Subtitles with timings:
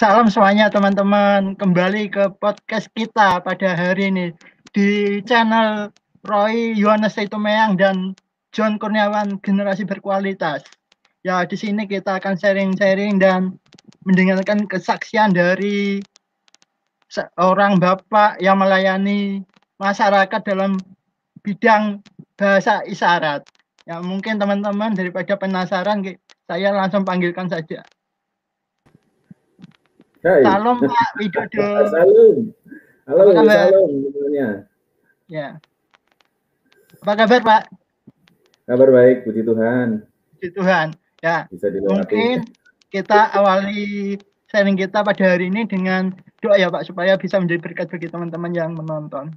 [0.00, 4.32] Salam semuanya teman-teman, kembali ke podcast kita pada hari ini
[4.72, 5.92] di channel
[6.24, 8.16] Roy Yohanes Meyang dan
[8.48, 10.64] John Kurniawan Generasi Berkualitas.
[11.20, 13.60] Ya, di sini kita akan sharing-sharing dan
[14.08, 16.00] mendengarkan kesaksian dari
[17.12, 19.44] seorang bapak yang melayani
[19.76, 20.80] masyarakat dalam
[21.44, 22.00] bidang
[22.40, 23.44] bahasa isyarat.
[23.84, 26.00] Ya, mungkin teman-teman daripada penasaran,
[26.48, 27.84] saya langsung panggilkan saja.
[30.20, 30.42] Hai.
[30.44, 31.66] Salam Pak Widodo.
[31.88, 32.36] Salam.
[33.08, 33.56] Halo, Apa kabar?
[33.66, 34.48] salam semuanya.
[35.26, 35.48] Ya.
[37.00, 37.62] Apa kabar Pak?
[38.68, 39.88] Kabar baik, puji Tuhan.
[40.36, 40.86] Puji Tuhan.
[41.20, 42.16] Ya, Bisa dilewati.
[42.16, 42.36] mungkin
[42.88, 44.16] kita awali
[44.48, 48.52] sharing kita pada hari ini dengan doa ya Pak supaya bisa menjadi berkat bagi teman-teman
[48.52, 49.36] yang menonton.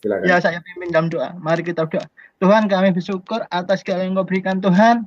[0.00, 0.28] Silakan.
[0.28, 1.32] Ya, saya pimpin dalam doa.
[1.40, 2.04] Mari kita doa.
[2.36, 5.06] Tuhan, kami bersyukur atas segala yang Kau berikan Tuhan.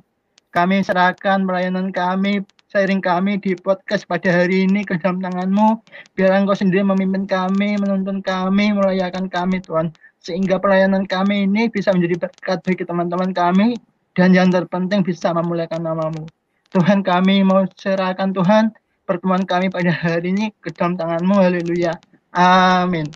[0.50, 2.40] Kami serahkan pelayanan kami,
[2.76, 5.80] sharing kami di podcast pada hari ini ke dalam tangan-Mu.
[6.12, 9.96] Biar Engkau sendiri memimpin kami, menuntun kami, melayakan kami Tuhan.
[10.20, 13.80] Sehingga pelayanan kami ini bisa menjadi berkat bagi teman-teman kami.
[14.12, 16.28] Dan yang terpenting bisa memuliakan namamu.
[16.68, 18.76] Tuhan kami mau serahkan Tuhan
[19.08, 21.32] pertemuan kami pada hari ini ke dalam tangan-Mu.
[21.40, 21.96] Haleluya.
[22.36, 23.08] Amin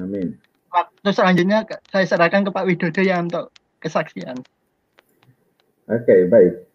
[0.00, 0.40] Amin.
[0.72, 3.52] waktu selanjutnya saya serahkan ke Pak Widodo ya untuk
[3.84, 4.40] kesaksian.
[5.92, 6.69] Oke, baik.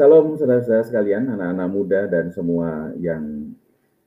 [0.00, 3.52] Salam saudara-saudara sekalian, anak-anak muda dan semua yang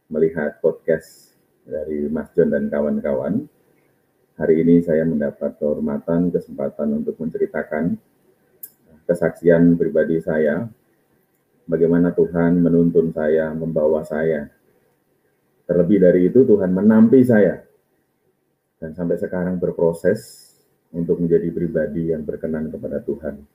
[0.09, 1.37] melihat podcast
[1.69, 3.45] dari Mas John dan kawan-kawan.
[4.33, 7.93] Hari ini saya mendapat kehormatan, kesempatan untuk menceritakan
[9.05, 10.65] kesaksian pribadi saya,
[11.69, 14.49] bagaimana Tuhan menuntun saya, membawa saya.
[15.69, 17.61] Terlebih dari itu, Tuhan menampi saya,
[18.81, 20.57] dan sampai sekarang berproses
[20.89, 23.45] untuk menjadi pribadi yang berkenan kepada Tuhan.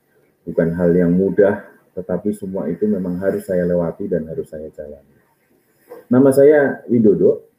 [0.46, 5.18] Bukan hal yang mudah, tetapi semua itu memang harus saya lewati dan harus saya jalani.
[6.06, 7.50] Nama saya Widodo,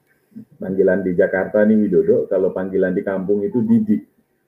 [0.55, 3.99] panggilan di Jakarta nih Widodo, kalau panggilan di kampung itu Didi.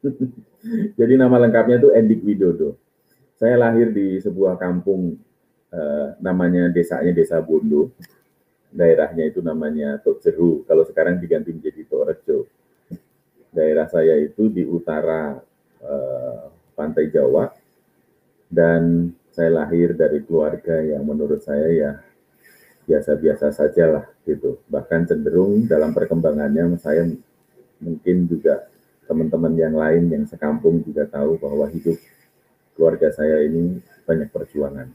[0.99, 2.79] Jadi nama lengkapnya itu Endik Widodo.
[3.35, 5.19] Saya lahir di sebuah kampung
[5.75, 7.91] eh, namanya desanya Desa Bondo.
[8.71, 10.63] Daerahnya itu namanya Tok Jeru.
[10.63, 12.37] Kalau sekarang diganti menjadi Tok Rejo.
[13.51, 15.35] Daerah saya itu di utara
[15.83, 17.51] eh, pantai Jawa
[18.47, 21.91] dan saya lahir dari keluarga yang menurut saya ya
[22.85, 24.59] biasa-biasa saja lah gitu.
[24.67, 27.07] Bahkan cenderung dalam perkembangannya saya
[27.81, 28.67] mungkin juga
[29.07, 31.99] teman-teman yang lain yang sekampung juga tahu bahwa hidup
[32.75, 34.87] keluarga saya ini banyak perjuangan.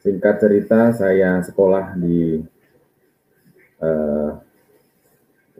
[0.00, 2.38] Singkat cerita, saya sekolah di
[3.82, 4.30] eh,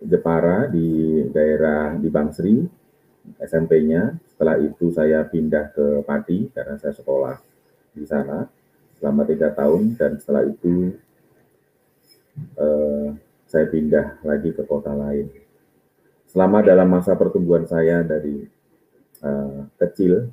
[0.07, 2.63] Jepara di daerah di Bangsri,
[3.43, 4.15] SMP-nya.
[4.37, 7.41] Setelah itu saya pindah ke Pati karena saya sekolah
[7.97, 8.45] di sana
[9.01, 10.93] selama tiga tahun dan setelah itu
[12.61, 13.17] eh,
[13.49, 15.33] saya pindah lagi ke kota lain.
[16.29, 18.45] Selama dalam masa pertumbuhan saya dari
[19.25, 20.29] eh, kecil,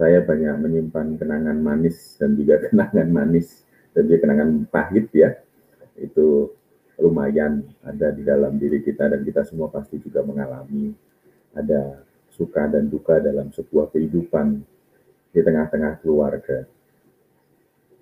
[0.00, 3.60] saya banyak menyimpan kenangan manis dan juga kenangan manis
[3.92, 5.36] dan juga kenangan pahit ya.
[6.00, 6.56] Itu
[6.96, 10.96] lumayan ada di dalam diri kita dan kita semua pasti juga mengalami
[11.52, 12.00] ada
[12.34, 14.58] suka dan duka dalam sebuah kehidupan
[15.30, 16.66] di tengah-tengah keluarga.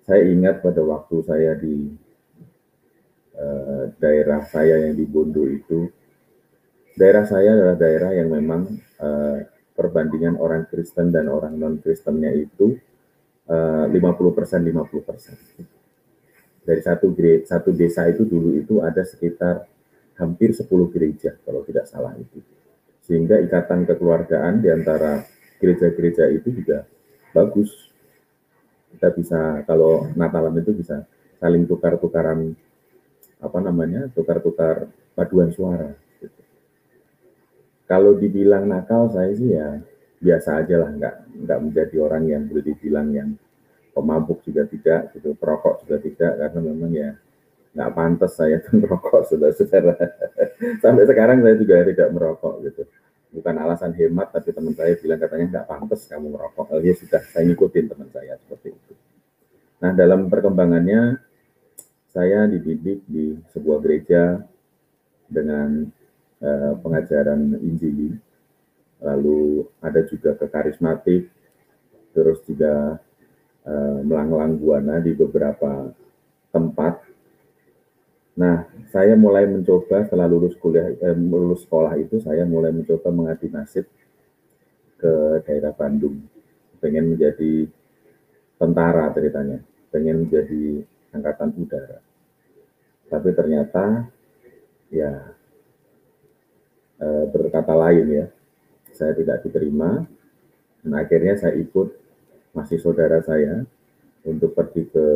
[0.03, 1.93] Saya ingat pada waktu saya di
[3.37, 5.87] eh, daerah saya yang di Bondo itu,
[6.97, 9.37] daerah saya adalah daerah yang memang eh,
[9.77, 12.75] perbandingan orang Kristen dan orang non-Kristennya itu
[13.47, 15.83] eh, 50% 50%
[16.63, 17.11] dari satu
[17.43, 19.67] satu desa itu dulu itu ada sekitar
[20.15, 22.39] hampir 10 gereja kalau tidak salah itu.
[23.03, 25.27] Sehingga ikatan kekeluargaan di antara
[25.59, 26.87] gereja-gereja itu juga
[27.35, 27.91] bagus.
[28.95, 31.03] Kita bisa kalau Natalan itu bisa
[31.39, 32.55] saling tukar-tukaran
[33.43, 34.07] apa namanya?
[34.15, 35.91] tukar-tukar paduan suara
[36.23, 36.41] gitu.
[37.83, 39.83] Kalau dibilang nakal saya sih ya
[40.23, 43.29] biasa aja lah, nggak nggak menjadi orang yang boleh dibilang yang
[43.91, 47.11] pemabuk juga tidak, gitu, perokok juga tidak, karena memang ya
[47.73, 49.97] nggak pantas saya merokok saudara-saudara.
[50.79, 52.83] Sampai sekarang saya juga tidak merokok gitu.
[53.33, 56.69] Bukan alasan hemat, tapi teman saya bilang katanya nggak pantas kamu merokok.
[56.69, 58.93] Oh, ya sudah, saya ngikutin teman saya seperti itu.
[59.83, 61.19] Nah dalam perkembangannya
[62.13, 64.39] saya dididik di sebuah gereja
[65.27, 65.89] dengan
[66.39, 68.15] eh, pengajaran Injili,
[69.01, 71.27] lalu ada juga ke karismatik,
[72.15, 73.01] terus juga
[73.67, 75.91] eh, melanglang buana di beberapa
[76.55, 77.02] tempat.
[78.33, 83.45] Nah, saya mulai mencoba setelah lulus kuliah, eh, lulus sekolah itu, saya mulai mencoba mengadu
[83.53, 83.85] nasib
[84.97, 85.13] ke
[85.45, 86.17] daerah Bandung.
[86.81, 87.69] Pengen menjadi
[88.57, 89.61] tentara ceritanya,
[89.93, 90.81] pengen menjadi
[91.13, 92.01] angkatan udara.
[93.05, 94.09] Tapi ternyata
[94.89, 95.13] ya
[96.97, 98.25] eh, berkata lain ya,
[98.97, 100.09] saya tidak diterima.
[100.83, 101.95] Dan akhirnya saya ikut
[102.51, 103.63] masih saudara saya
[104.25, 105.07] untuk pergi ke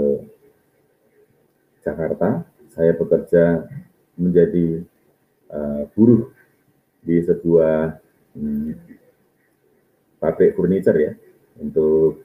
[1.81, 2.56] Jakarta.
[2.77, 3.65] Saya bekerja
[4.13, 4.85] menjadi
[5.49, 6.29] uh, buruh
[7.01, 7.97] di sebuah
[8.37, 8.71] hmm,
[10.21, 11.13] pabrik furniture ya
[11.57, 12.21] untuk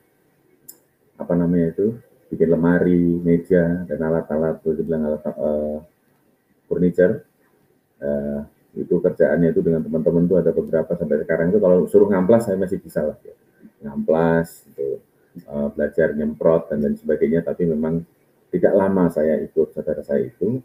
[1.16, 1.96] apa namanya itu
[2.28, 5.80] bikin lemari, meja dan alat-alat boleh bilang alat uh,
[6.68, 7.24] furniture.
[8.02, 12.48] Uh, itu kerjaannya itu dengan teman-teman itu ada beberapa sampai sekarang itu kalau suruh ngamplas
[12.48, 13.36] saya masih bisa lah ya.
[13.84, 14.96] ngamplas itu
[15.44, 18.00] uh, belajar nyemprot dan lain sebagainya tapi memang
[18.52, 20.60] tidak lama saya ikut saudara saya itu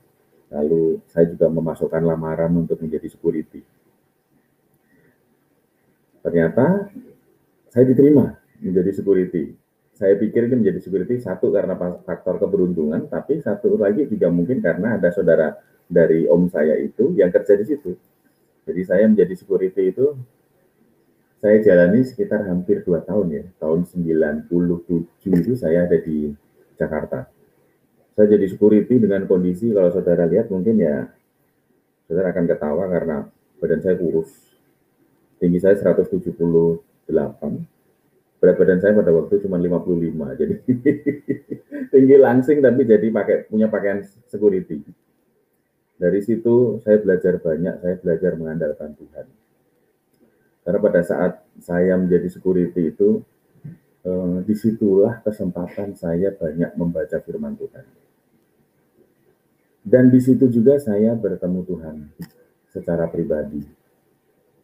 [0.51, 3.63] lalu saya juga memasukkan lamaran untuk menjadi security
[6.21, 6.91] ternyata
[7.71, 9.55] saya diterima menjadi security
[9.97, 11.73] saya pikir ini menjadi security satu karena
[12.05, 15.57] faktor keberuntungan tapi satu lagi juga mungkin karena ada saudara
[15.87, 17.95] dari om saya itu yang kerja di situ.
[18.67, 20.13] Jadi saya menjadi security itu
[21.39, 23.43] saya jalani sekitar hampir dua tahun ya.
[23.57, 24.51] Tahun 97
[25.39, 26.35] itu saya ada di
[26.75, 27.25] Jakarta.
[28.17, 31.05] Saya jadi security dengan kondisi kalau saudara lihat mungkin ya
[32.09, 33.17] saudara akan ketawa karena
[33.61, 34.33] badan saya kurus.
[35.37, 36.33] Tinggi saya 178.
[38.41, 40.41] Berat badan saya pada waktu cuma 55.
[40.41, 40.55] Jadi
[41.93, 44.81] tinggi langsing tapi jadi pakai punya pakaian security
[45.97, 49.25] dari situ saya belajar banyak, saya belajar mengandalkan Tuhan.
[50.61, 53.25] Karena pada saat saya menjadi security itu,
[54.05, 57.85] eh, di situlah kesempatan saya banyak membaca firman Tuhan.
[59.87, 61.95] Dan di situ juga saya bertemu Tuhan
[62.67, 63.63] secara pribadi.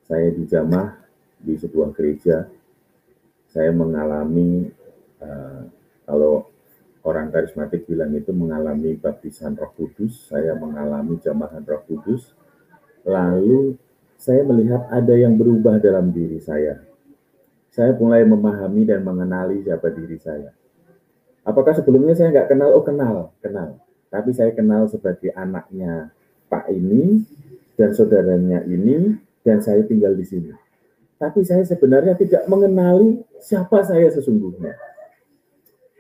[0.03, 0.99] Saya dijamah
[1.39, 2.43] di sebuah gereja.
[3.47, 4.67] Saya mengalami
[5.23, 5.63] uh,
[6.03, 6.51] kalau
[7.07, 12.35] orang karismatik bilang itu mengalami baptisan Roh Kudus, saya mengalami jamahan Roh Kudus.
[13.07, 13.79] Lalu
[14.19, 16.83] saya melihat ada yang berubah dalam diri saya.
[17.71, 20.51] Saya mulai memahami dan mengenali siapa diri saya.
[21.47, 22.69] Apakah sebelumnya saya nggak kenal?
[22.75, 23.82] Oh kenal, kenal.
[24.13, 26.13] Tapi saya kenal sebagai anaknya
[26.45, 27.25] Pak ini
[27.73, 30.53] dan saudaranya ini dan saya tinggal di sini.
[31.17, 34.93] Tapi saya sebenarnya tidak mengenali siapa saya sesungguhnya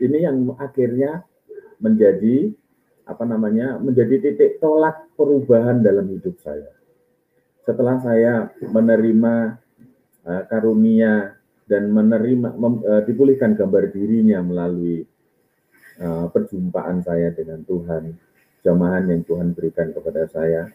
[0.03, 1.23] ini yang akhirnya
[1.79, 2.51] menjadi
[3.03, 6.71] apa namanya menjadi titik tolak perubahan dalam hidup saya.
[7.63, 9.59] Setelah saya menerima
[10.27, 11.35] uh, karunia
[11.67, 15.07] dan menerima uh, dipulihkan gambar dirinya melalui
[15.99, 18.15] uh, perjumpaan saya dengan Tuhan,
[18.63, 20.71] jamahan yang Tuhan berikan kepada saya,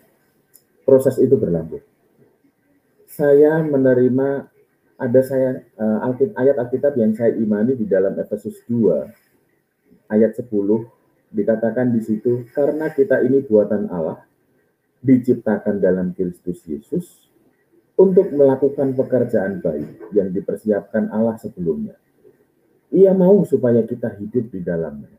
[0.85, 1.83] proses itu berlanjut.
[3.09, 4.47] Saya menerima
[4.99, 10.51] ada saya uh, ayat Alkitab yang saya imani di dalam Efesus 2 ayat 10
[11.31, 14.25] dikatakan di situ karena kita ini buatan Allah
[14.99, 17.31] diciptakan dalam Kristus Yesus
[17.95, 21.95] untuk melakukan pekerjaan baik yang dipersiapkan Allah sebelumnya.
[22.89, 25.13] Ia mau supaya kita hidup di dalamnya.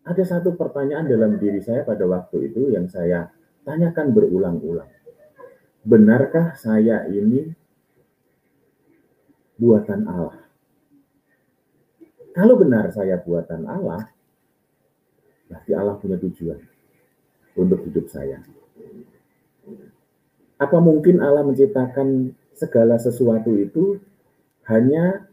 [0.00, 3.28] Ada satu pertanyaan dalam diri saya pada waktu itu yang saya
[3.68, 4.88] tanyakan berulang-ulang.
[5.84, 7.52] Benarkah saya ini
[9.60, 10.40] buatan Allah.
[12.32, 14.08] Kalau benar saya buatan Allah,
[15.52, 16.60] berarti Allah punya tujuan
[17.60, 18.40] untuk hidup saya.
[20.56, 24.00] Apa mungkin Allah menciptakan segala sesuatu itu
[24.68, 25.29] hanya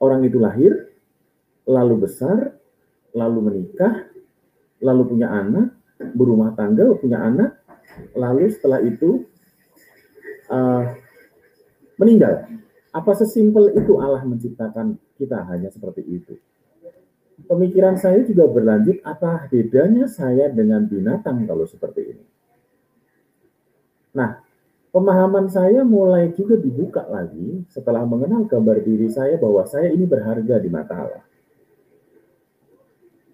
[0.00, 0.72] orang itu lahir,
[1.64, 2.56] lalu besar,
[3.14, 4.08] lalu menikah,
[4.82, 5.74] lalu punya anak,
[6.12, 7.62] berumah tangga, punya anak,
[8.12, 9.24] lalu setelah itu
[10.50, 10.92] uh,
[11.96, 12.46] meninggal.
[12.94, 16.34] Apa sesimpel itu Allah menciptakan kita hanya seperti itu?
[17.34, 22.24] Pemikiran saya juga berlanjut, apa bedanya saya dengan binatang kalau seperti ini?
[24.14, 24.43] Nah,
[24.94, 30.62] pemahaman saya mulai juga dibuka lagi setelah mengenal gambar diri saya bahwa saya ini berharga
[30.62, 31.24] di mata Allah.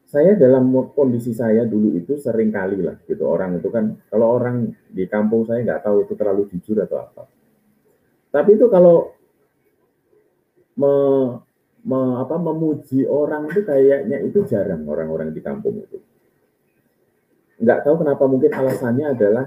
[0.08, 4.72] Saya dalam kondisi saya dulu itu sering kali lah gitu orang itu kan kalau orang
[4.90, 7.22] di kampung saya nggak tahu itu terlalu jujur atau apa.
[8.32, 9.14] Tapi itu kalau
[10.80, 10.94] me,
[11.86, 16.02] me, apa, memuji orang itu kayaknya itu jarang orang-orang di kampung itu.
[17.62, 19.46] Nggak tahu kenapa mungkin alasannya adalah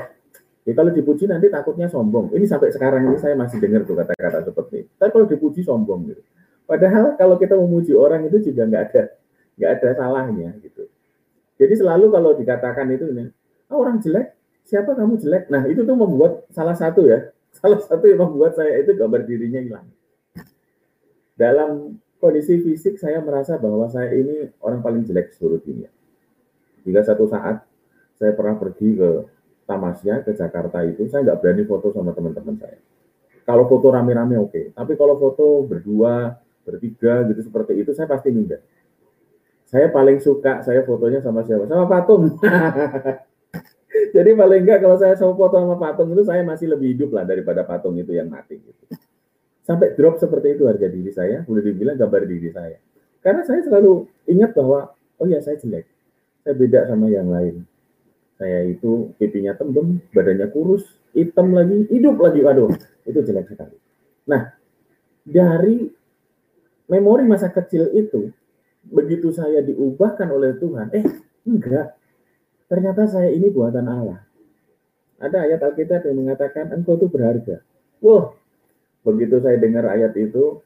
[0.63, 2.32] ya kalau dipuji nanti takutnya sombong.
[2.32, 4.91] Ini sampai sekarang ini saya masih dengar tuh kata-kata seperti itu.
[5.00, 6.22] Tapi kalau dipuji sombong gitu.
[6.63, 9.03] Padahal kalau kita memuji orang itu juga nggak ada
[9.60, 10.88] nggak ada salahnya gitu.
[11.60, 13.29] Jadi selalu kalau dikatakan itu ini,
[13.70, 14.34] oh, orang jelek,
[14.65, 15.53] siapa kamu jelek?
[15.53, 17.29] Nah itu tuh membuat salah satu ya,
[17.60, 19.86] salah satu yang membuat saya itu gambar dirinya hilang
[21.34, 25.89] dalam kondisi fisik saya merasa bahwa saya ini orang paling jelek seluruh dunia.
[26.86, 27.65] Jika satu saat
[28.15, 29.10] saya pernah pergi ke
[29.63, 32.79] Tamasya, ke Jakarta itu, saya nggak berani foto sama teman-teman saya.
[33.43, 34.65] Kalau foto rame-rame oke, okay.
[34.72, 38.63] tapi kalau foto berdua, bertiga gitu seperti itu, saya pasti minder.
[39.67, 41.65] Saya paling suka saya fotonya sama siapa?
[41.65, 42.38] Sama patung.
[44.15, 47.25] Jadi paling enggak kalau saya sama foto sama patung itu saya masih lebih hidup lah
[47.25, 48.84] daripada patung itu yang mati gitu
[49.63, 52.77] sampai drop seperti itu harga diri saya, boleh dibilang gambar diri saya.
[53.24, 55.88] Karena saya selalu ingat bahwa, oh ya saya jelek,
[56.43, 57.63] saya beda sama yang lain.
[58.38, 62.74] Saya itu pipinya tembem, badannya kurus, hitam lagi, hidup lagi, waduh,
[63.06, 63.78] itu jelek sekali.
[64.25, 64.52] Nah,
[65.24, 65.86] dari
[66.90, 68.34] memori masa kecil itu,
[68.90, 71.06] begitu saya diubahkan oleh Tuhan, eh
[71.46, 71.96] enggak,
[72.68, 74.20] ternyata saya ini buatan Allah.
[75.22, 77.63] Ada ayat Alkitab yang mengatakan engkau itu berharga.
[78.04, 78.36] Wah,
[79.08, 80.60] begitu saya dengar ayat itu,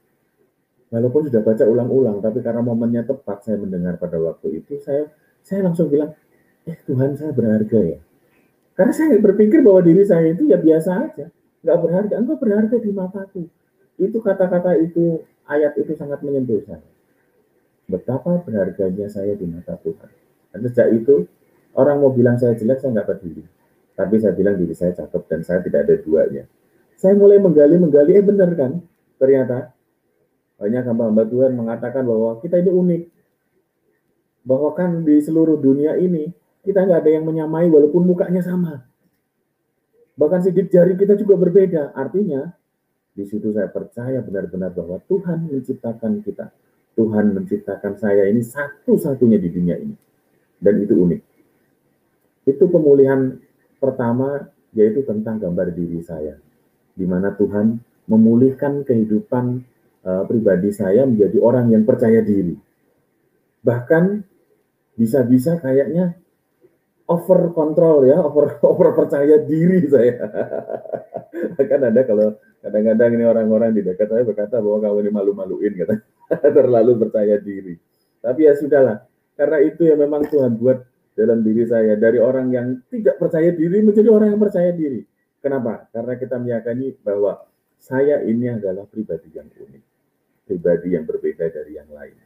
[0.90, 5.12] walaupun sudah baca ulang-ulang, tapi karena momennya tepat saya mendengar pada waktu itu, saya
[5.46, 6.18] saya langsung bilang,
[6.68, 8.00] eh Tuhan saya berharga ya.
[8.78, 11.26] Karena saya berpikir bahwa diri saya itu ya biasa aja,
[11.66, 12.14] nggak berharga.
[12.20, 13.44] Engkau berharga di mataku.
[13.98, 16.86] Itu kata-kata itu, ayat itu sangat menyentuh saya.
[17.90, 20.12] Betapa berharganya saya di mata Tuhan.
[20.54, 21.26] Dan sejak itu,
[21.74, 23.42] orang mau bilang saya jelek, saya nggak peduli.
[23.98, 26.46] Tapi saya bilang diri saya cakep dan saya tidak ada duanya.
[26.94, 28.78] Saya mulai menggali-menggali, eh benar kan?
[29.18, 29.74] Ternyata
[30.62, 33.04] banyak hamba-hamba Tuhan mengatakan bahwa kita ini unik.
[34.46, 36.30] Bahwa kan di seluruh dunia ini,
[36.68, 38.84] kita nggak ada yang menyamai walaupun mukanya sama.
[40.20, 41.96] Bahkan sidik jari kita juga berbeda.
[41.96, 42.52] Artinya,
[43.16, 46.52] di situ saya percaya benar-benar bahwa Tuhan menciptakan kita.
[47.00, 49.96] Tuhan menciptakan saya ini satu-satunya di dunia ini.
[50.60, 51.22] Dan itu unik.
[52.50, 53.40] Itu pemulihan
[53.80, 56.36] pertama, yaitu tentang gambar diri saya
[56.98, 57.78] di mana Tuhan
[58.10, 59.62] memulihkan kehidupan
[60.02, 62.58] uh, pribadi saya menjadi orang yang percaya diri.
[63.62, 64.26] Bahkan
[64.98, 66.18] bisa-bisa kayaknya
[67.08, 70.28] over control ya, over over percaya diri saya.
[71.72, 75.96] kan ada kalau kadang-kadang ini orang-orang di dekat saya berkata bahwa kamu ini malu-maluin kata
[76.58, 77.80] terlalu percaya diri.
[78.20, 79.08] Tapi ya sudahlah,
[79.40, 80.84] karena itu yang memang Tuhan buat
[81.18, 85.02] dalam diri saya dari orang yang tidak percaya diri menjadi orang yang percaya diri.
[85.42, 85.88] Kenapa?
[85.90, 87.40] Karena kita meyakini bahwa
[87.78, 89.84] saya ini adalah pribadi yang unik,
[90.50, 92.18] pribadi yang berbeda dari yang lain.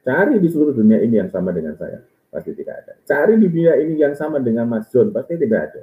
[0.00, 2.92] Cari di seluruh dunia ini yang sama dengan saya, pasti tidak ada.
[3.04, 5.80] Cari di dunia ini yang sama dengan Mas John, pasti tidak ada.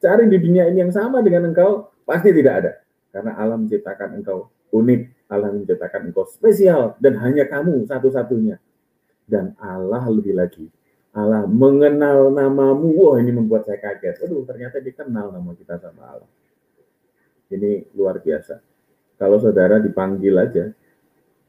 [0.00, 2.72] Cari di dunia ini yang sama dengan engkau, pasti tidak ada.
[3.12, 8.56] Karena alam menciptakan engkau unik, alam menciptakan engkau spesial, dan hanya kamu satu-satunya.
[9.30, 10.66] Dan Allah lebih lagi
[11.10, 12.94] Allah mengenal namamu.
[12.94, 14.22] Wah, ini membuat saya kaget.
[14.26, 16.30] Aduh, ternyata dikenal nama kita sama Allah.
[17.50, 18.62] Ini luar biasa.
[19.18, 20.70] Kalau saudara dipanggil aja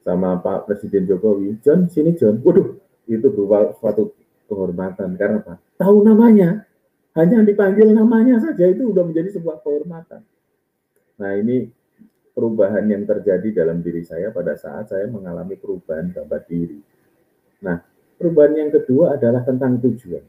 [0.01, 2.41] sama Pak Presiden Jokowi, John, sini John.
[2.41, 2.73] Waduh,
[3.05, 4.17] itu berupa suatu
[4.51, 5.15] kehormatan.
[5.15, 5.55] Karena apa?
[5.79, 6.67] Tahu namanya.
[7.15, 10.23] Hanya dipanggil namanya saja itu sudah menjadi sebuah kehormatan.
[11.19, 11.71] Nah, ini
[12.35, 16.79] perubahan yang terjadi dalam diri saya pada saat saya mengalami perubahan gambar diri.
[17.63, 17.83] Nah,
[18.21, 20.21] Perubahan yang kedua adalah tentang tujuan.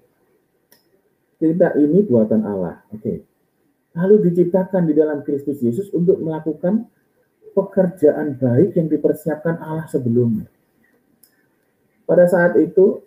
[1.36, 2.80] Kita ini buatan Allah.
[2.88, 3.04] Oke.
[3.04, 3.18] Okay.
[3.92, 6.88] Lalu diciptakan di dalam Kristus Yesus untuk melakukan
[7.52, 10.48] pekerjaan baik yang dipersiapkan Allah sebelumnya.
[12.08, 13.04] Pada saat itu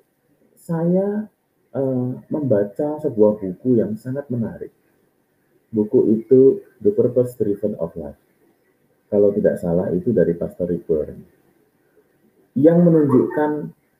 [0.65, 1.29] saya
[1.77, 4.73] uh, membaca sebuah buku yang sangat menarik.
[5.69, 8.17] Buku itu The Purpose Driven of Life.
[9.13, 11.21] Kalau tidak salah itu dari Pastor Rickburn.
[12.57, 13.51] Yang menunjukkan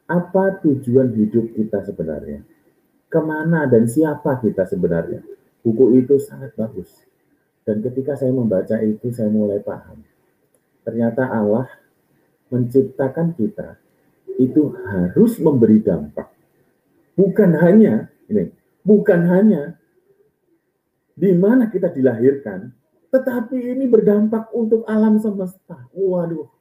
[0.09, 2.41] apa tujuan hidup kita sebenarnya?
[3.05, 5.21] Ke mana dan siapa kita sebenarnya?
[5.61, 6.89] Buku itu sangat bagus.
[7.61, 10.01] Dan ketika saya membaca itu, saya mulai paham.
[10.85, 11.69] Ternyata Allah
[12.49, 13.77] menciptakan kita
[14.37, 16.34] itu harus memberi dampak.
[17.15, 18.51] Bukan hanya, ini,
[18.83, 19.79] bukan hanya
[21.15, 22.75] di mana kita dilahirkan,
[23.15, 25.87] tetapi ini berdampak untuk alam semesta.
[25.95, 26.51] Waduh,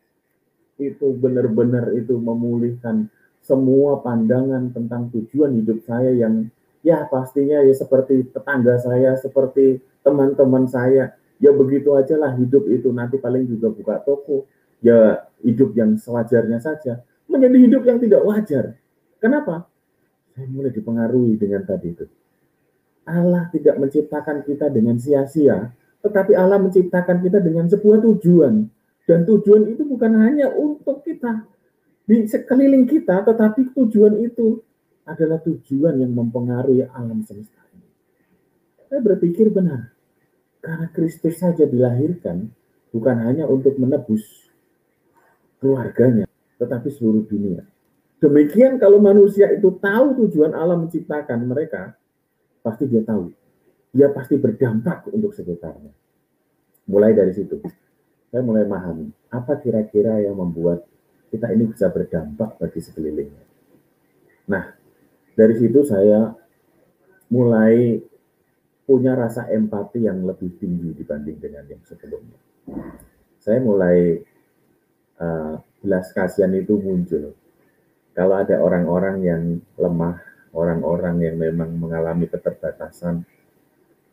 [0.78, 3.10] itu benar-benar itu memulihkan
[3.42, 6.46] semua pandangan tentang tujuan hidup saya yang
[6.86, 11.18] ya pastinya ya seperti tetangga saya, seperti teman-teman saya.
[11.42, 14.46] Ya begitu aja lah hidup itu nanti paling juga buka toko.
[14.78, 17.02] Ya hidup yang sewajarnya saja.
[17.26, 18.64] Menjadi hidup yang tidak wajar.
[19.18, 19.66] Kenapa?
[20.34, 22.06] Saya mulai dipengaruhi dengan tadi itu.
[23.06, 25.70] Allah tidak menciptakan kita dengan sia-sia,
[26.02, 28.66] tetapi Allah menciptakan kita dengan sebuah tujuan.
[29.04, 31.44] Dan tujuan itu bukan hanya untuk kita,
[32.08, 34.60] di sekeliling kita, tetapi tujuan itu
[35.04, 37.88] adalah tujuan yang mempengaruhi alam semesta ini.
[38.88, 39.92] Saya berpikir benar,
[40.64, 42.48] karena Kristus saja dilahirkan
[42.92, 44.24] bukan hanya untuk menebus
[45.60, 46.24] keluarganya,
[46.56, 47.64] tetapi seluruh dunia.
[48.24, 51.92] Demikian kalau manusia itu tahu tujuan Allah menciptakan mereka,
[52.64, 53.28] pasti dia tahu.
[53.92, 55.92] Dia pasti berdampak untuk sekitarnya.
[56.88, 57.60] Mulai dari situ,
[58.32, 60.88] saya mulai memahami apa kira-kira yang membuat
[61.28, 63.44] kita ini bisa berdampak bagi sekelilingnya.
[64.48, 64.72] Nah,
[65.36, 66.32] dari situ saya
[67.28, 68.00] mulai
[68.88, 72.40] punya rasa empati yang lebih tinggi dibanding dengan yang sebelumnya.
[73.36, 74.16] Saya mulai
[75.20, 77.36] uh, belas kasihan itu muncul
[78.14, 79.42] kalau ada orang-orang yang
[79.74, 80.22] lemah,
[80.54, 83.26] orang-orang yang memang mengalami keterbatasan,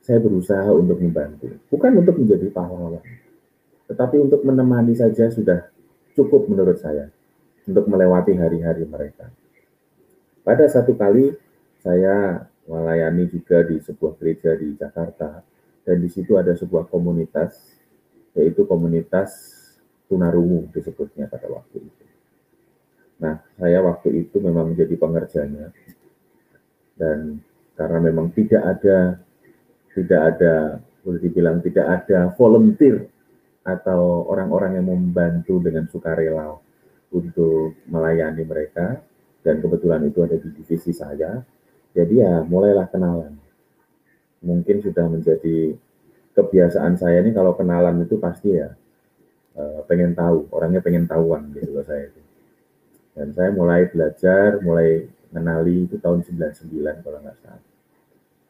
[0.02, 1.54] saya berusaha untuk membantu.
[1.70, 3.06] Bukan untuk menjadi pahlawan,
[3.86, 5.70] tetapi untuk menemani saja sudah
[6.18, 7.14] cukup menurut saya
[7.70, 9.30] untuk melewati hari-hari mereka.
[10.42, 11.38] Pada satu kali
[11.86, 15.46] saya melayani juga di sebuah gereja di Jakarta
[15.86, 17.78] dan di situ ada sebuah komunitas
[18.34, 19.30] yaitu komunitas
[20.10, 22.01] tunarungu disebutnya pada waktu itu.
[23.22, 25.70] Nah, saya waktu itu memang menjadi pengerjanya.
[26.98, 27.38] Dan
[27.78, 29.22] karena memang tidak ada
[29.94, 30.54] tidak ada
[31.02, 33.10] boleh dibilang tidak ada volunteer
[33.62, 36.58] atau orang-orang yang membantu dengan sukarela
[37.14, 38.98] untuk melayani mereka.
[39.42, 41.42] Dan kebetulan itu ada di divisi saya.
[41.94, 43.34] Jadi ya mulailah kenalan.
[44.42, 45.78] Mungkin sudah menjadi
[46.34, 48.72] kebiasaan saya ini kalau kenalan itu pasti ya
[49.60, 52.21] uh, pengen tahu orangnya pengen tahuan gitu loh saya itu
[53.16, 57.64] dan saya mulai belajar, mulai mengenali itu tahun 99 kalau nggak salah.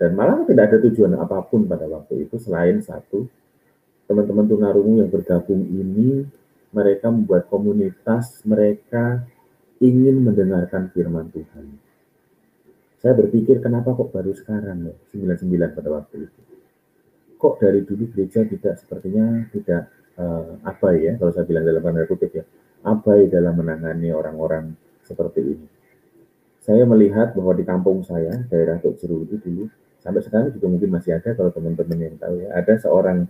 [0.02, 3.30] Dan malah tidak ada tujuan apa pun pada waktu itu selain satu,
[4.10, 6.26] teman-teman tunarungu yang bergabung ini
[6.74, 9.22] mereka membuat komunitas, mereka
[9.78, 11.78] ingin mendengarkan firman Tuhan.
[13.02, 16.42] Saya berpikir kenapa kok baru sekarang ya, 99 pada waktu itu.
[17.42, 19.90] Kok dari dulu gereja tidak sepertinya tidak
[20.22, 22.46] uh, apa ya, kalau saya bilang dalam tanda kutip ya,
[22.82, 24.74] abai dalam menangani orang-orang
[25.06, 25.68] seperti ini.
[26.62, 29.66] Saya melihat bahwa di kampung saya, daerah Tok Jeru itu dulu,
[29.98, 33.26] sampai sekarang juga mungkin masih ada kalau teman-teman yang tahu ya, ada seorang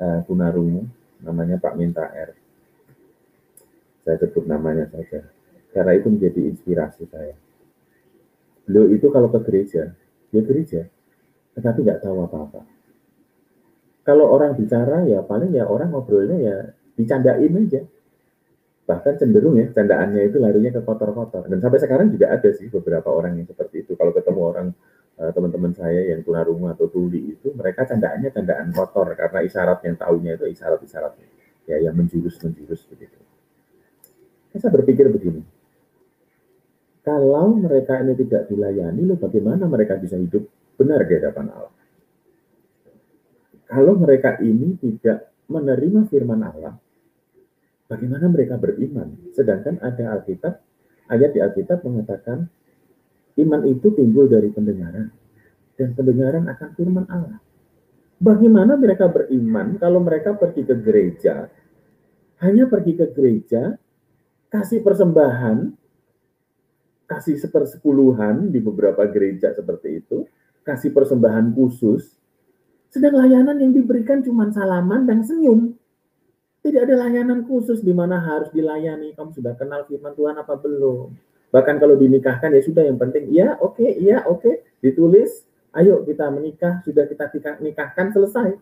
[0.00, 0.88] uh, tunarungu
[1.20, 2.32] namanya Pak Minta R.
[4.02, 5.28] Saya sebut namanya saja.
[5.72, 7.36] Karena itu menjadi inspirasi saya.
[8.68, 9.96] Beliau itu kalau ke gereja,
[10.28, 10.88] dia gereja,
[11.56, 12.60] tetapi nggak tahu apa-apa.
[14.02, 16.56] Kalau orang bicara ya paling ya orang ngobrolnya ya
[16.98, 17.86] dicandain aja
[18.82, 21.46] bahkan cenderung ya candaannya itu larinya ke kotor-kotor.
[21.46, 23.94] Dan sampai sekarang juga ada sih beberapa orang yang seperti itu.
[23.94, 24.66] Kalau ketemu orang
[25.22, 29.14] uh, teman-teman saya yang tunarungu atau tuli itu mereka candaannya candaan kotor.
[29.14, 31.12] Karena isyarat yang tahunya itu isyarat-isyarat
[31.70, 33.18] ya yang menjurus-menjurus begitu.
[34.52, 35.40] Saya berpikir begini.
[37.02, 40.46] Kalau mereka ini tidak dilayani lalu bagaimana mereka bisa hidup
[40.78, 41.74] benar di hadapan Allah?
[43.66, 46.78] Kalau mereka ini tidak menerima firman Allah
[47.92, 49.20] Bagaimana mereka beriman?
[49.36, 50.64] Sedangkan ada Alkitab,
[51.12, 52.48] ayat di Alkitab mengatakan
[53.36, 55.12] iman itu timbul dari pendengaran
[55.76, 57.36] dan pendengaran akan firman Allah.
[58.16, 61.52] Bagaimana mereka beriman kalau mereka pergi ke gereja,
[62.40, 63.76] hanya pergi ke gereja,
[64.48, 65.76] kasih persembahan,
[67.04, 70.24] kasih sepersepuluhan di beberapa gereja seperti itu,
[70.64, 72.16] kasih persembahan khusus,
[72.88, 75.76] sedang layanan yang diberikan cuma salaman dan senyum.
[76.62, 79.18] Tidak ada layanan khusus di mana harus dilayani.
[79.18, 81.10] Kamu sudah kenal firman Tuhan apa belum?
[81.52, 84.54] Bahkan kalau dinikahkan ya sudah yang penting ya oke, okay, iya oke, okay.
[84.80, 85.44] ditulis,
[85.76, 87.28] ayo kita menikah, sudah kita
[87.60, 88.56] nikahkan selesai.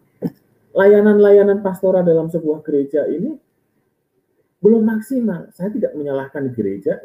[0.79, 3.39] Layanan-layanan pastoral dalam sebuah gereja ini
[4.59, 5.55] belum maksimal.
[5.55, 6.99] Saya tidak menyalahkan gereja,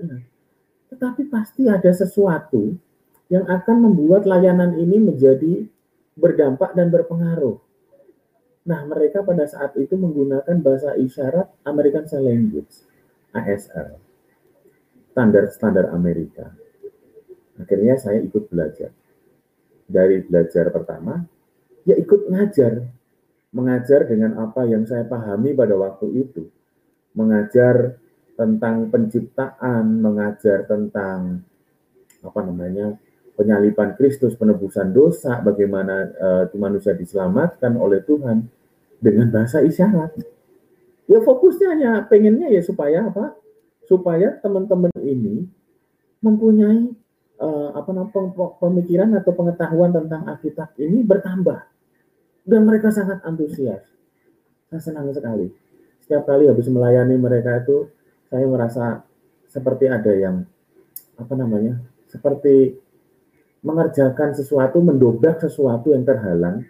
[0.89, 2.73] tetapi pasti ada sesuatu
[3.29, 5.65] yang akan membuat layanan ini menjadi
[6.17, 7.64] berdampak dan berpengaruh.
[8.65, 12.73] Nah, mereka pada saat itu menggunakan bahasa isyarat American Sign Language,
[13.29, 14.01] ASL,
[15.13, 16.49] standar-standar Amerika.
[17.61, 18.89] Akhirnya saya ikut belajar.
[19.85, 21.21] Dari belajar pertama,
[21.85, 22.89] ya ikut ngajar.
[23.55, 26.49] Mengajar dengan apa yang saya pahami pada waktu itu.
[27.15, 27.95] Mengajar
[28.35, 31.39] tentang penciptaan, mengajar tentang
[32.19, 32.97] apa namanya
[33.35, 38.47] penyalipan Kristus, penebusan dosa, bagaimana uh, manusia diselamatkan oleh Tuhan
[38.99, 40.15] dengan bahasa isyarat.
[41.05, 43.35] Ya fokusnya hanya pengennya ya supaya apa?
[43.85, 45.45] Supaya teman-teman ini
[46.23, 46.89] mempunyai
[47.37, 48.11] uh, apa namanya
[48.57, 51.59] pemikiran atau pengetahuan tentang Alkitab ini bertambah
[52.47, 53.85] dan mereka sangat antusias.
[54.71, 55.53] Saya senang sekali.
[56.01, 57.89] Setiap kali habis melayani mereka itu
[58.29, 59.05] saya merasa
[59.49, 60.45] seperti ada yang
[61.17, 61.77] apa namanya?
[62.09, 62.84] Seperti
[63.65, 66.61] mengerjakan sesuatu, mendobrak sesuatu yang terhalang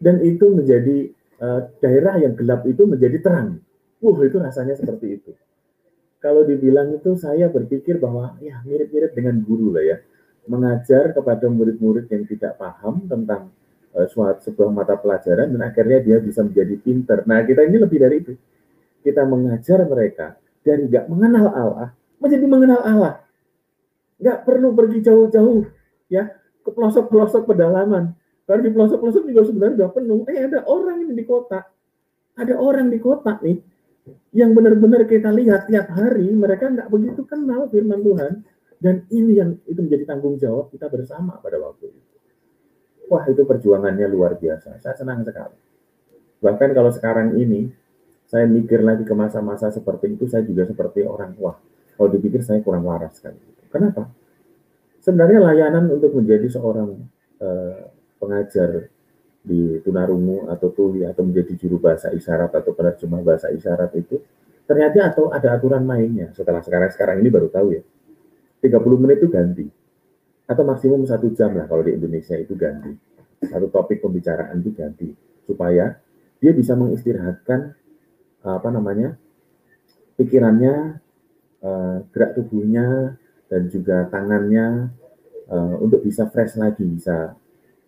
[0.00, 3.60] dan itu menjadi uh, daerah yang gelap itu menjadi terang.
[4.00, 5.32] Wah, itu rasanya seperti itu.
[6.24, 9.96] kalau dibilang itu saya berpikir bahwa ya mirip-mirip dengan guru lah ya.
[10.48, 13.52] Mengajar kepada murid-murid yang tidak paham tentang
[13.92, 17.28] uh, suatu sebuah mata pelajaran dan akhirnya dia bisa menjadi pinter.
[17.28, 18.32] Nah, kita ini lebih dari itu.
[19.04, 23.14] Kita mengajar mereka dari nggak mengenal Allah menjadi mengenal Allah.
[24.16, 26.30] Nggak perlu pergi jauh-jauh ya
[26.64, 28.16] ke pelosok-pelosok pedalaman.
[28.44, 30.20] Karena di pelosok-pelosok juga sebenarnya sudah penuh.
[30.28, 31.64] Eh ada orang ini di kota.
[32.34, 33.58] Ada orang di kota nih
[34.36, 38.44] yang benar-benar kita lihat tiap hari mereka nggak begitu kenal firman Tuhan
[38.82, 42.02] dan ini yang itu menjadi tanggung jawab kita bersama pada waktu itu.
[43.08, 44.80] Wah itu perjuangannya luar biasa.
[44.80, 45.56] Saya senang sekali.
[46.40, 47.72] Bahkan kalau sekarang ini
[48.28, 51.56] saya mikir lagi ke masa-masa seperti itu, saya juga seperti orang wah.
[51.94, 53.38] Kalau dipikir saya kurang waras sekali.
[53.70, 54.10] Kenapa?
[55.04, 56.96] Sebenarnya layanan untuk menjadi seorang
[57.44, 58.88] uh, pengajar
[59.44, 64.16] di tunarungu atau tuli atau menjadi juru bahasa isyarat atau penerjemah bahasa isyarat itu
[64.64, 66.32] ternyata atau ada aturan mainnya.
[66.32, 67.84] Setelah sekarang sekarang ini baru tahu ya.
[68.64, 69.66] 30 menit itu ganti.
[70.48, 72.96] Atau maksimum satu jam lah kalau di Indonesia itu ganti.
[73.44, 75.12] Satu topik pembicaraan itu ganti.
[75.44, 76.00] Supaya
[76.40, 77.76] dia bisa mengistirahatkan
[78.40, 79.20] apa namanya
[80.16, 80.96] pikirannya
[81.60, 83.16] eh, gerak tubuhnya
[83.48, 84.90] dan juga tangannya
[85.48, 87.36] eh, untuk bisa fresh lagi bisa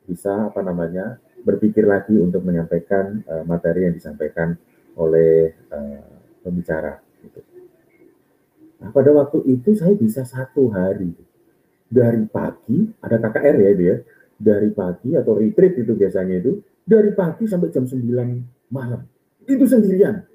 [0.07, 4.59] bisa apa namanya berpikir lagi untuk menyampaikan uh, materi yang disampaikan
[4.99, 6.03] oleh uh,
[6.43, 6.99] pembicara.
[7.23, 7.39] Gitu.
[8.83, 11.15] Nah, pada waktu itu saya bisa satu hari
[11.87, 13.95] dari pagi ada KKR ya dia
[14.35, 18.03] dari pagi atau retreat itu biasanya itu dari pagi sampai jam 9
[18.75, 19.07] malam
[19.47, 20.27] itu sendirian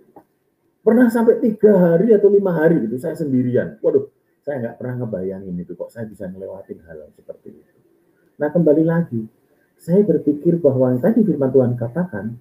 [0.79, 4.07] pernah sampai tiga hari atau lima hari itu saya sendirian waduh
[4.41, 7.75] saya nggak pernah ngebayangin itu kok saya bisa ngelewatin hal seperti itu
[8.41, 9.21] nah kembali lagi
[9.82, 12.38] saya berpikir bahwa yang tadi firman Tuhan katakan,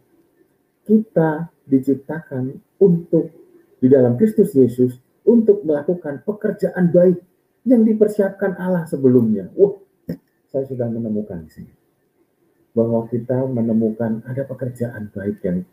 [0.84, 3.32] kita diciptakan untuk
[3.80, 7.16] di dalam Kristus Yesus untuk melakukan pekerjaan baik
[7.64, 9.48] yang dipersiapkan Allah sebelumnya.
[9.56, 9.72] Wah,
[10.52, 11.72] saya sudah menemukan sini
[12.76, 15.64] bahwa kita menemukan ada pekerjaan baik yang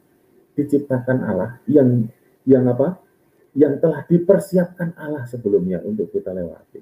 [0.55, 2.07] diciptakan Allah yang
[2.47, 2.95] yang apa?
[3.57, 6.77] Yang telah dipersiapkan Allah sebelumnya untuk kita lewati.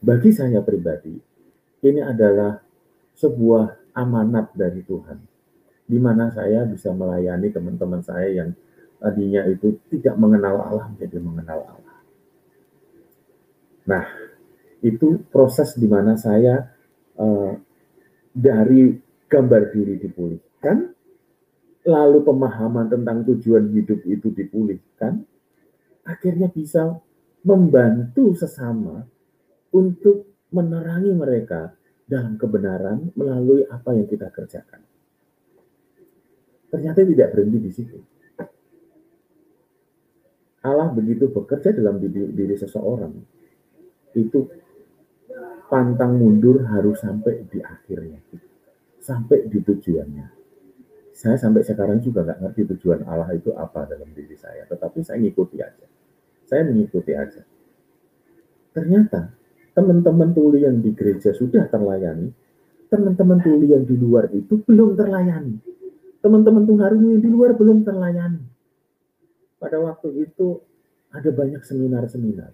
[0.00, 1.16] Bagi saya pribadi,
[1.80, 2.60] ini adalah
[3.16, 5.18] sebuah amanat dari Tuhan.
[5.88, 8.52] Di mana saya bisa melayani teman-teman saya yang
[9.00, 11.98] tadinya itu tidak mengenal Allah menjadi mengenal Allah.
[13.88, 14.04] Nah,
[14.84, 16.68] itu proses di mana saya
[17.16, 17.52] uh,
[18.32, 18.92] dari
[19.26, 20.76] gambar diri dipulihkan,
[21.88, 25.24] lalu pemahaman tentang tujuan hidup itu dipulihkan,
[26.10, 26.98] akhirnya bisa
[27.46, 29.06] membantu sesama
[29.70, 31.70] untuk menerangi mereka
[32.10, 34.82] dalam kebenaran melalui apa yang kita kerjakan.
[36.70, 37.98] Ternyata tidak berhenti di situ.
[40.60, 43.14] Allah begitu bekerja dalam diri, diri seseorang,
[44.12, 44.44] itu
[45.72, 48.20] pantang mundur harus sampai di akhirnya,
[49.00, 50.26] sampai di tujuannya.
[51.16, 55.16] Saya sampai sekarang juga nggak ngerti tujuan Allah itu apa dalam diri saya, tetapi saya
[55.22, 55.86] ngikuti aja.
[56.50, 57.46] Saya mengikuti aja.
[58.74, 59.30] Ternyata
[59.70, 62.34] teman-teman tuli yang di gereja sudah terlayani,
[62.90, 65.62] teman-teman tuli yang di luar itu belum terlayani.
[66.20, 68.44] Teman-teman tunarungu yang di luar belum terlayani.
[69.56, 70.60] Pada waktu itu
[71.14, 72.52] ada banyak seminar-seminar.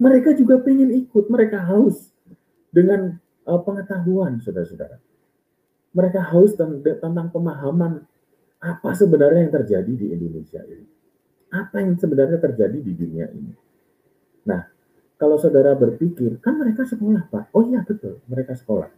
[0.00, 2.10] Mereka juga ingin ikut, mereka haus
[2.74, 4.98] dengan uh, pengetahuan, saudara-saudara.
[5.94, 8.02] Mereka haus tentang pemahaman
[8.58, 10.97] apa sebenarnya yang terjadi di Indonesia ini.
[11.48, 13.52] Apa yang sebenarnya terjadi di dunia ini.
[14.44, 14.62] Nah,
[15.16, 17.50] kalau saudara berpikir, kan mereka sekolah, Pak.
[17.56, 18.88] Oh iya, betul, mereka sekolah.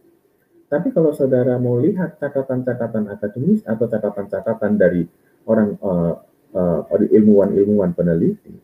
[0.71, 5.03] Tapi kalau saudara mau lihat catatan-catatan akademis atau catatan-catatan dari
[5.43, 6.15] orang uh,
[6.55, 8.55] uh, ilmuwan-ilmuwan peneliti,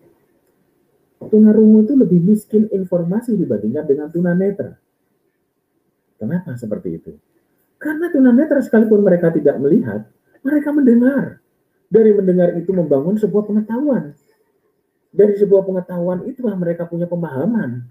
[1.19, 4.78] tunarungu itu lebih miskin informasi dibandingkan dengan tunanetra.
[6.15, 7.12] Kenapa seperti itu?
[7.78, 10.06] Karena tunanetra sekalipun mereka tidak melihat,
[10.41, 11.41] mereka mendengar.
[11.88, 14.12] Dari mendengar itu membangun sebuah pengetahuan
[15.17, 17.89] dari sebuah pengetahuan itulah mereka punya pemahaman.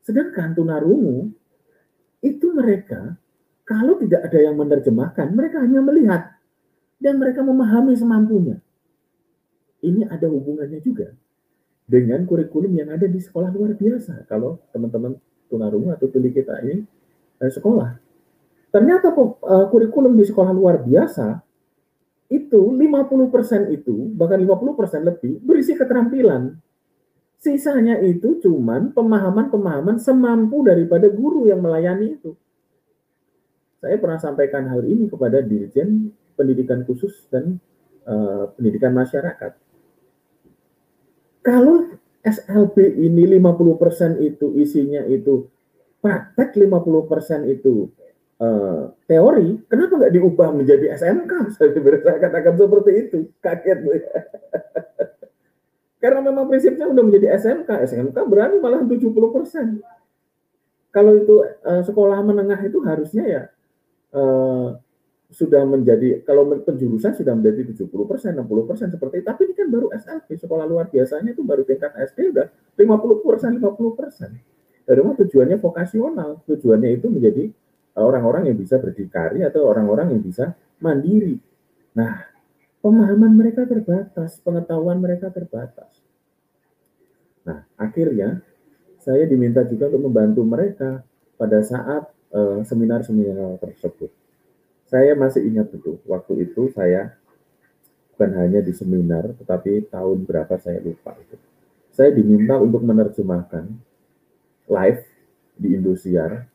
[0.00, 1.28] Sedangkan tunarungu
[2.24, 3.20] itu mereka
[3.68, 6.22] kalau tidak ada yang menerjemahkan, mereka hanya melihat
[6.96, 8.56] dan mereka memahami semampunya.
[9.84, 11.12] Ini ada hubungannya juga
[11.84, 14.24] dengan kurikulum yang ada di sekolah luar biasa.
[14.24, 15.20] Kalau teman-teman
[15.52, 16.84] tunarungu atau tuli kita ini
[17.40, 18.00] eh, sekolah,
[18.72, 21.40] ternyata uh, kurikulum di sekolah luar biasa
[22.30, 26.54] itu 50% itu bahkan 50% lebih berisi keterampilan.
[27.40, 32.38] Sisanya itu cuman pemahaman-pemahaman semampu daripada guru yang melayani itu.
[33.80, 37.58] Saya pernah sampaikan hal ini kepada Dirjen Pendidikan Khusus dan
[38.04, 39.56] uh, Pendidikan Masyarakat.
[41.40, 41.88] Kalau
[42.20, 45.48] SLB ini 50% itu isinya itu
[46.04, 47.88] praktek 50% itu
[48.40, 51.32] uh, teori, kenapa nggak diubah menjadi SMK?
[51.54, 51.70] Saya
[52.18, 54.00] katakan seperti itu, kaget ya.
[56.02, 59.04] Karena memang prinsipnya udah menjadi SMK, SMK berani malah 70%.
[60.90, 63.42] Kalau itu uh, sekolah menengah itu harusnya ya
[64.16, 64.74] uh,
[65.30, 69.26] sudah menjadi kalau penjurusan sudah menjadi 70 persen, 60 persen seperti itu.
[69.28, 73.50] Tapi ini kan baru SLB, sekolah luar biasanya itu baru tingkat SD udah 50 persen,
[73.60, 74.30] 50 persen.
[74.82, 77.44] Dari tujuannya vokasional, tujuannya itu menjadi
[77.98, 81.38] orang-orang yang bisa berdikari atau orang-orang yang bisa mandiri.
[81.96, 82.22] Nah,
[82.84, 85.90] pemahaman mereka terbatas, pengetahuan mereka terbatas.
[87.46, 88.44] Nah, akhirnya
[89.00, 91.02] saya diminta juga untuk membantu mereka
[91.40, 94.12] pada saat eh, seminar-seminar uh, tersebut
[94.90, 97.14] saya masih ingat betul, waktu itu saya
[98.10, 101.38] bukan hanya di seminar, tetapi tahun berapa saya lupa itu.
[101.94, 103.70] Saya diminta untuk menerjemahkan
[104.66, 105.02] live
[105.54, 106.49] di Indosiar,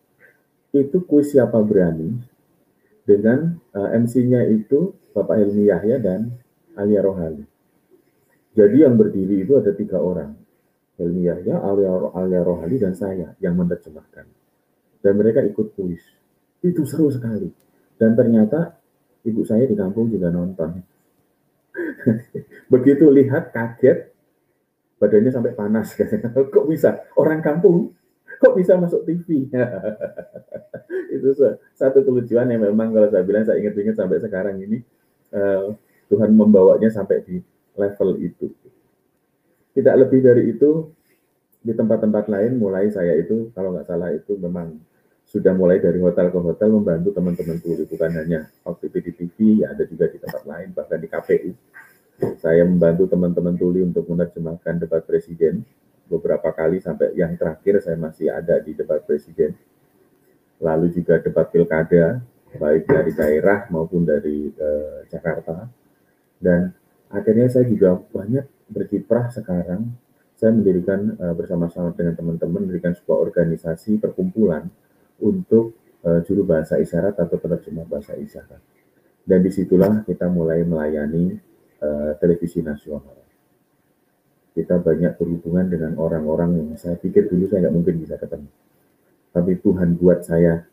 [0.81, 2.15] itu kuis siapa berani,
[3.05, 6.35] dengan uh, eh, MC-nya itu Bapak Helmi Yahya dan
[6.75, 7.45] Alia Rohali.
[8.55, 10.35] Jadi yang berdiri itu ada tiga orang.
[10.95, 14.25] Helmi Yahya, Alia, Alia Rohali, dan saya yang menerjemahkan.
[15.03, 16.01] Dan mereka ikut kuis.
[16.63, 18.75] Itu seru sekali dan ternyata
[19.23, 20.83] ibu saya di kampung juga nonton.
[22.73, 24.11] Begitu lihat kaget,
[24.99, 25.95] badannya sampai panas.
[26.55, 27.07] Kok bisa?
[27.15, 27.95] Orang kampung
[28.41, 29.49] kok bisa masuk TV?
[31.15, 31.29] itu
[31.75, 34.83] satu kelucuan yang memang kalau saya bilang saya ingat-ingat sampai sekarang ini
[35.33, 35.73] uh,
[36.11, 37.41] Tuhan membawanya sampai di
[37.75, 38.51] level itu.
[39.75, 40.91] Tidak lebih dari itu
[41.65, 44.77] di tempat-tempat lain mulai saya itu kalau nggak salah itu memang
[45.25, 49.37] sudah mulai dari hotel ke hotel membantu teman-teman tuli bukan hanya waktu itu di TV
[49.65, 51.51] ya ada juga di tempat lain bahkan di KPU
[52.37, 55.65] saya membantu teman-teman tuli untuk menerjemahkan debat presiden
[56.05, 59.57] beberapa kali sampai yang terakhir saya masih ada di debat presiden
[60.61, 62.21] lalu juga debat pilkada
[62.55, 65.67] baik dari daerah maupun dari uh, Jakarta
[66.39, 66.71] dan
[67.11, 69.91] akhirnya saya juga banyak berkiprah sekarang
[70.35, 74.67] saya mendirikan uh, bersama-sama dengan teman-teman mendirikan sebuah organisasi perkumpulan
[75.23, 78.59] untuk uh, juru bahasa isyarat atau penerjemah bahasa isyarat.
[79.25, 81.39] Dan di situlah kita mulai melayani
[81.81, 83.24] uh, televisi nasional.
[84.55, 88.47] Kita banyak berhubungan dengan orang-orang yang saya pikir dulu saya nggak mungkin bisa ketemu.
[89.35, 90.63] Tapi Tuhan buat saya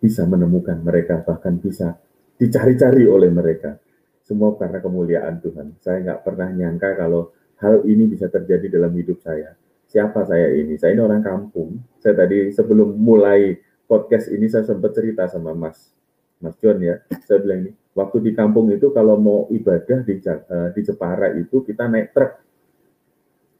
[0.00, 2.00] bisa menemukan mereka, bahkan bisa
[2.40, 3.76] dicari-cari oleh mereka.
[4.24, 5.76] Semua karena kemuliaan Tuhan.
[5.84, 9.52] Saya nggak pernah nyangka kalau hal ini bisa terjadi dalam hidup saya.
[9.86, 10.80] Siapa saya ini?
[10.80, 11.76] Saya ini orang kampung.
[12.00, 15.94] Saya tadi sebelum mulai podcast ini saya sempat cerita sama Mas
[16.42, 17.00] Mas John ya.
[17.24, 21.64] Saya bilang ini, waktu di kampung itu kalau mau ibadah di uh, di Jepara itu
[21.64, 22.32] kita naik truk.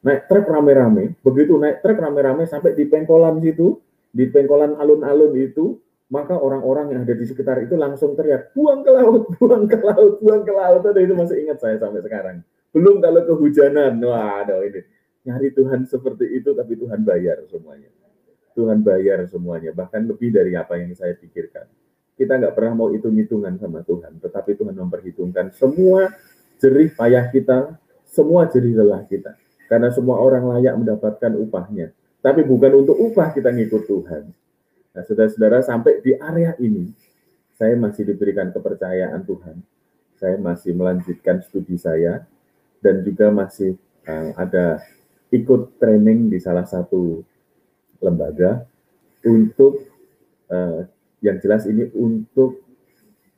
[0.06, 3.82] Naik truk rame-rame, begitu naik truk rame-rame sampai di pengkolan situ,
[4.14, 8.90] di pengkolan alun-alun itu, maka orang-orang yang ada di sekitar itu langsung teriak, buang ke
[8.94, 10.82] laut, buang ke laut, buang ke laut.
[10.86, 12.36] Ada itu masih ingat saya sampai sekarang.
[12.70, 14.86] Belum kalau kehujanan, ada ini.
[15.26, 17.90] Nyari Tuhan seperti itu, tapi Tuhan bayar semuanya.
[18.54, 21.66] Tuhan bayar semuanya, bahkan lebih dari apa yang saya pikirkan.
[22.16, 26.08] Kita nggak pernah mau hitung-hitungan sama Tuhan, tetapi Tuhan memperhitungkan semua
[26.56, 27.76] jerih payah kita,
[28.08, 29.36] semua jerih lelah kita.
[29.66, 31.90] Karena semua orang layak mendapatkan upahnya.
[32.22, 34.24] Tapi bukan untuk upah kita ngikut Tuhan.
[34.94, 36.90] Nah, saudara-saudara, sampai di area ini,
[37.54, 39.56] saya masih diberikan kepercayaan Tuhan.
[40.16, 42.24] Saya masih melanjutkan studi saya,
[42.80, 43.76] dan juga masih
[44.08, 44.80] uh, ada
[45.34, 47.26] ikut training di salah satu
[48.00, 48.64] lembaga
[49.26, 49.82] untuk
[50.48, 50.86] uh,
[51.24, 52.62] yang jelas ini untuk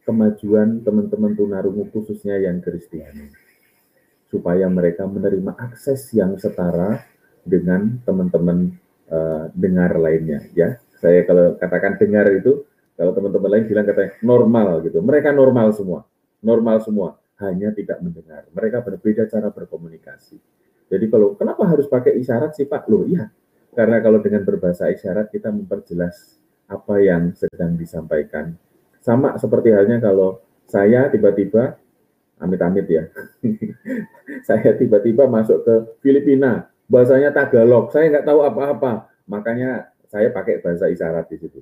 [0.05, 3.33] kemajuan teman-teman tunarungu khususnya yang Kristiani
[4.29, 7.05] supaya mereka menerima akses yang setara
[7.45, 8.77] dengan teman-teman
[9.09, 10.77] uh, dengar lainnya ya.
[10.99, 12.67] Saya kalau katakan dengar itu
[12.99, 14.99] kalau teman-teman lain bilang katanya normal gitu.
[15.01, 16.05] Mereka normal semua
[16.43, 18.47] normal semua hanya tidak mendengar.
[18.51, 20.39] Mereka berbeda cara berkomunikasi.
[20.89, 22.89] Jadi kalau kenapa harus pakai isyarat sih Pak?
[22.91, 23.31] Loh iya.
[23.77, 28.57] Karena kalau dengan berbahasa isyarat kita memperjelas apa yang sedang disampaikan.
[28.99, 31.79] Sama seperti halnya kalau saya tiba-tiba,
[32.39, 33.05] amit-amit ya,
[34.49, 40.89] saya tiba-tiba masuk ke Filipina, bahasanya Tagalog, saya nggak tahu apa-apa, makanya saya pakai bahasa
[40.89, 41.61] isyarat di situ.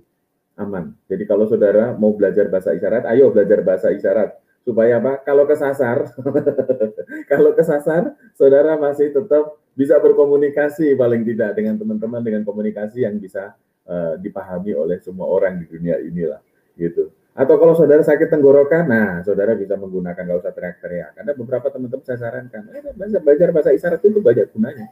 [0.57, 0.97] Aman.
[1.05, 4.33] Jadi kalau saudara mau belajar bahasa isyarat, ayo belajar bahasa isyarat
[4.65, 5.21] supaya apa?
[5.21, 6.17] Kalau kesasar,
[7.31, 13.53] kalau kesasar, saudara masih tetap bisa berkomunikasi paling tidak dengan teman-teman dengan komunikasi yang bisa
[13.85, 16.41] uh, dipahami oleh semua orang di dunia inilah
[16.81, 17.12] gitu.
[17.37, 21.20] Atau kalau saudara sakit tenggorokan, nah saudara bisa menggunakan nggak usah teriak-teriak.
[21.20, 24.88] Karena beberapa teman-teman saya sarankan, eh, belajar, belajar bahasa isyarat itu banyak gunanya.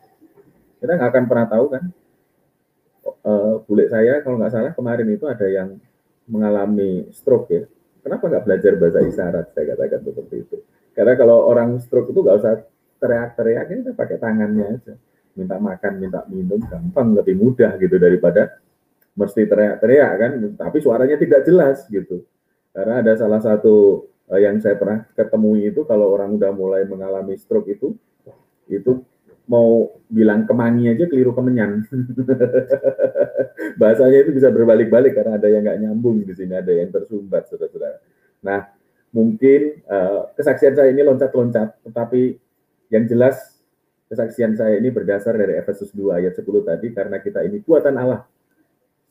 [0.76, 1.84] Kita nggak akan pernah tahu kan.
[3.24, 5.80] Uh, bule saya kalau nggak salah kemarin itu ada yang
[6.28, 7.64] mengalami stroke ya.
[8.04, 9.46] Kenapa nggak belajar bahasa isyarat?
[9.56, 10.56] Saya katakan seperti itu.
[10.92, 12.60] Karena kalau orang stroke itu nggak usah
[13.00, 14.94] teriak-teriak, kita pakai tangannya aja.
[15.32, 18.60] Minta makan, minta minum, gampang, lebih mudah gitu daripada
[19.16, 20.32] mesti teriak-teriak kan.
[20.60, 22.20] Tapi suaranya tidak jelas gitu.
[22.74, 27.38] Karena ada salah satu uh, yang saya pernah ketemu itu kalau orang udah mulai mengalami
[27.38, 27.94] stroke itu,
[28.66, 29.06] itu
[29.44, 31.84] mau bilang kemangi aja keliru kemenyan.
[33.80, 38.00] Bahasanya itu bisa berbalik-balik karena ada yang nggak nyambung di sini, ada yang tersumbat, saudara-saudara.
[38.44, 38.72] Nah,
[39.12, 42.40] mungkin uh, kesaksian saya ini loncat-loncat, tetapi
[42.88, 43.60] yang jelas
[44.08, 48.24] kesaksian saya ini berdasar dari Efesus 2 ayat 10 tadi, karena kita ini buatan Allah.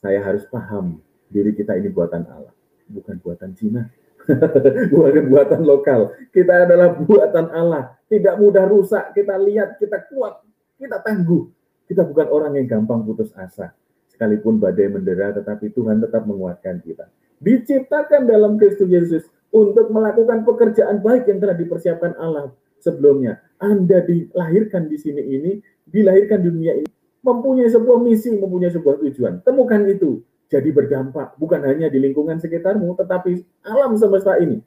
[0.04, 0.99] Saya harus paham
[1.32, 2.52] diri kita ini buatan Allah,
[2.89, 3.87] bukan buatan Cina
[4.91, 6.15] bukan buatan lokal.
[6.31, 7.95] Kita adalah buatan Allah.
[8.07, 9.11] Tidak mudah rusak.
[9.11, 10.43] Kita lihat, kita kuat,
[10.79, 11.49] kita tangguh.
[11.83, 13.75] Kita bukan orang yang gampang putus asa.
[14.07, 17.09] Sekalipun badai mendera, tetapi Tuhan tetap menguatkan kita.
[17.43, 23.41] Diciptakan dalam Kristus Yesus untuk melakukan pekerjaan baik yang telah dipersiapkan Allah sebelumnya.
[23.59, 25.51] Anda dilahirkan di sini ini,
[25.83, 26.89] dilahirkan di dunia ini,
[27.25, 29.43] mempunyai sebuah misi, mempunyai sebuah tujuan.
[29.43, 34.61] Temukan itu jadi berdampak bukan hanya di lingkungan sekitarmu tetapi alam semesta ini.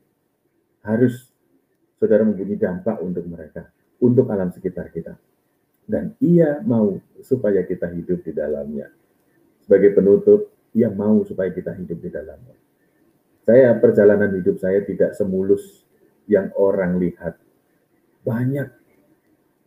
[0.83, 1.31] Harus
[2.03, 3.71] saudara mempunyai dampak untuk mereka
[4.03, 5.15] untuk alam sekitar kita.
[5.87, 8.91] Dan ia mau supaya kita hidup di dalamnya.
[9.63, 12.59] Sebagai penutup ia mau supaya kita hidup di dalamnya.
[13.47, 15.87] Saya perjalanan hidup saya tidak semulus
[16.27, 17.39] yang orang lihat.
[18.27, 18.75] Banyak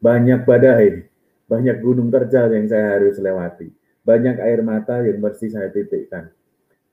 [0.03, 1.07] banyak badai
[1.49, 3.78] banyak gunung terjal yang saya harus lewati
[4.09, 6.33] banyak air mata yang mesti saya titikkan.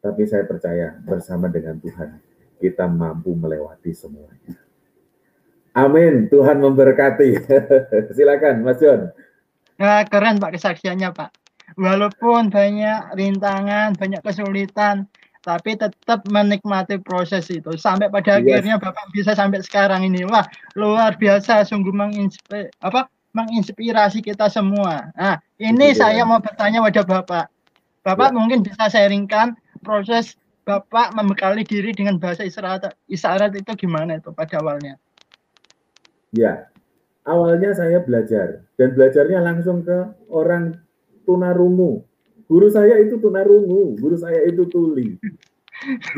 [0.05, 2.21] Tapi saya percaya bersama dengan Tuhan
[2.61, 4.53] kita mampu melewati semuanya.
[5.73, 6.29] Amin.
[6.29, 7.41] Tuhan memberkati.
[8.17, 9.13] Silakan, Mas John.
[9.81, 11.33] Nah, keren Pak kesaksiannya Pak.
[11.81, 15.05] Walaupun banyak rintangan, banyak kesulitan,
[15.45, 18.45] tapi tetap menikmati proses itu sampai pada yes.
[18.45, 20.25] akhirnya Bapak bisa sampai sekarang ini.
[20.25, 25.13] Wah, luar biasa sungguh menginspirasi apa menginspirasi kita semua.
[25.13, 26.01] Nah, ini Betul.
[26.01, 27.47] saya mau bertanya pada Bapak.
[28.01, 28.35] Bapak ya.
[28.35, 29.53] mungkin bisa sharingkan
[29.85, 34.99] proses Bapak membekali diri dengan bahasa isyarat, isyarat itu gimana itu pada awalnya?
[36.35, 36.67] Ya,
[37.23, 40.75] awalnya saya belajar dan belajarnya langsung ke orang
[41.23, 42.03] tunarungu.
[42.51, 45.19] Guru saya itu tunarungu, guru saya itu tuli.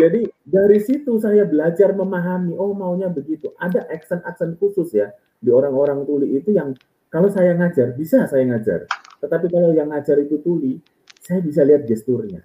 [0.00, 3.52] Jadi dari situ saya belajar memahami, oh maunya begitu.
[3.60, 5.12] Ada aksen-aksen khusus ya
[5.44, 6.72] di orang-orang tuli itu yang
[7.08, 8.84] kalau saya ngajar, bisa saya ngajar.
[9.18, 10.76] Tetapi kalau yang ngajar itu tuli,
[11.24, 12.44] saya bisa lihat gesturnya.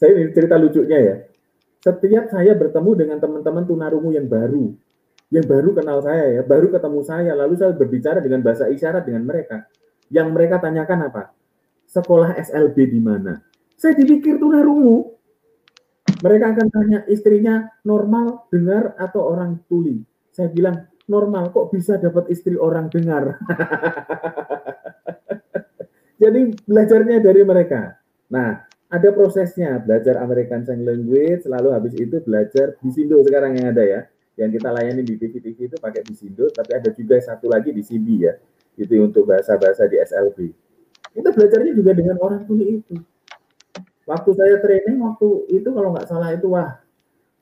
[0.00, 1.16] Saya ini cerita lucunya ya.
[1.78, 4.72] Setiap saya bertemu dengan teman-teman tunarungu yang baru,
[5.28, 9.28] yang baru kenal saya ya, baru ketemu saya, lalu saya berbicara dengan bahasa isyarat dengan
[9.28, 9.68] mereka.
[10.08, 11.22] Yang mereka tanyakan apa?
[11.84, 13.44] Sekolah SLB di mana?
[13.76, 15.14] Saya dipikir tunarungu.
[16.18, 20.02] Mereka akan tanya istrinya normal, dengar, atau orang tuli.
[20.32, 23.40] Saya bilang, normal kok bisa dapat istri orang dengar.
[26.22, 27.96] Jadi belajarnya dari mereka.
[28.28, 33.82] Nah, ada prosesnya belajar American Sign Language, lalu habis itu belajar Bisindo sekarang yang ada
[33.82, 34.00] ya.
[34.38, 38.06] Yang kita layani di TV-TV itu pakai Bisindo, tapi ada juga satu lagi di CB
[38.20, 38.36] ya.
[38.78, 40.38] Itu untuk bahasa-bahasa di SLB.
[41.16, 42.94] Kita belajarnya juga dengan orang tuli itu.
[44.06, 46.78] Waktu saya training, waktu itu kalau nggak salah itu wah,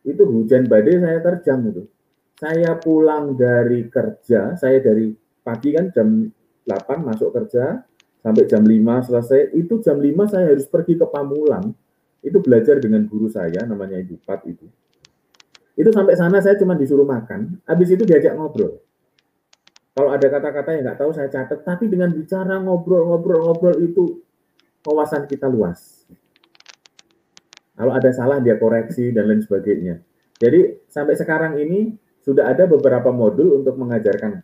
[0.07, 1.85] itu hujan badai saya terjam itu
[2.37, 6.29] saya pulang dari kerja, saya dari pagi kan jam
[6.69, 7.81] 8 masuk kerja,
[8.21, 11.73] sampai jam 5 selesai, itu jam 5 saya harus pergi ke Pamulang,
[12.21, 14.69] itu belajar dengan guru saya, namanya Ibu Pat itu.
[15.77, 18.83] Itu sampai sana saya cuma disuruh makan, habis itu diajak ngobrol.
[19.97, 24.21] Kalau ada kata-kata yang nggak tahu saya catat, tapi dengan bicara ngobrol-ngobrol-ngobrol itu
[24.85, 26.05] wawasan kita luas.
[27.77, 30.01] Kalau ada salah dia koreksi dan lain sebagainya.
[30.37, 31.97] Jadi sampai sekarang ini
[32.27, 34.43] sudah ada beberapa modul untuk mengajarkan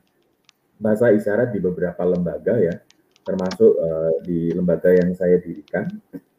[0.79, 2.79] bahasa isyarat di beberapa lembaga ya,
[3.27, 5.91] termasuk uh, di lembaga yang saya dirikan,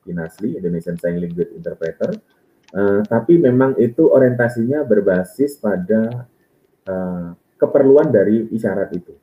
[0.07, 2.15] INASLI, Indonesian Sign Language Interpreter.
[2.73, 6.25] Uh, tapi memang itu orientasinya berbasis pada
[6.87, 9.13] uh, keperluan dari isyarat itu.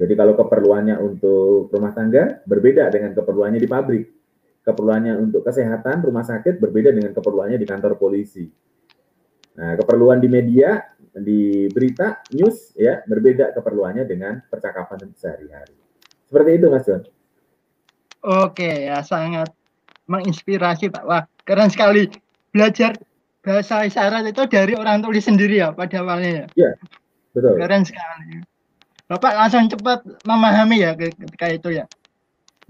[0.00, 4.04] Jadi kalau keperluannya untuk rumah tangga berbeda dengan keperluannya di pabrik.
[4.60, 8.48] Keperluannya untuk kesehatan rumah sakit berbeda dengan keperluannya di kantor polisi.
[9.56, 15.74] Nah, keperluan di media di berita news ya berbeda keperluannya dengan percakapan sehari-hari.
[16.30, 17.02] Seperti itu Mas John.
[18.20, 19.50] Oke ya sangat
[20.06, 21.02] menginspirasi Pak.
[21.06, 22.06] Wah keren sekali
[22.54, 22.94] belajar
[23.40, 26.46] bahasa isyarat itu dari orang tulis sendiri ya pada awalnya ya.
[26.54, 26.70] Iya
[27.34, 27.54] betul.
[27.58, 28.44] Keren sekali.
[29.10, 31.84] Bapak langsung cepat memahami ya ketika itu ya.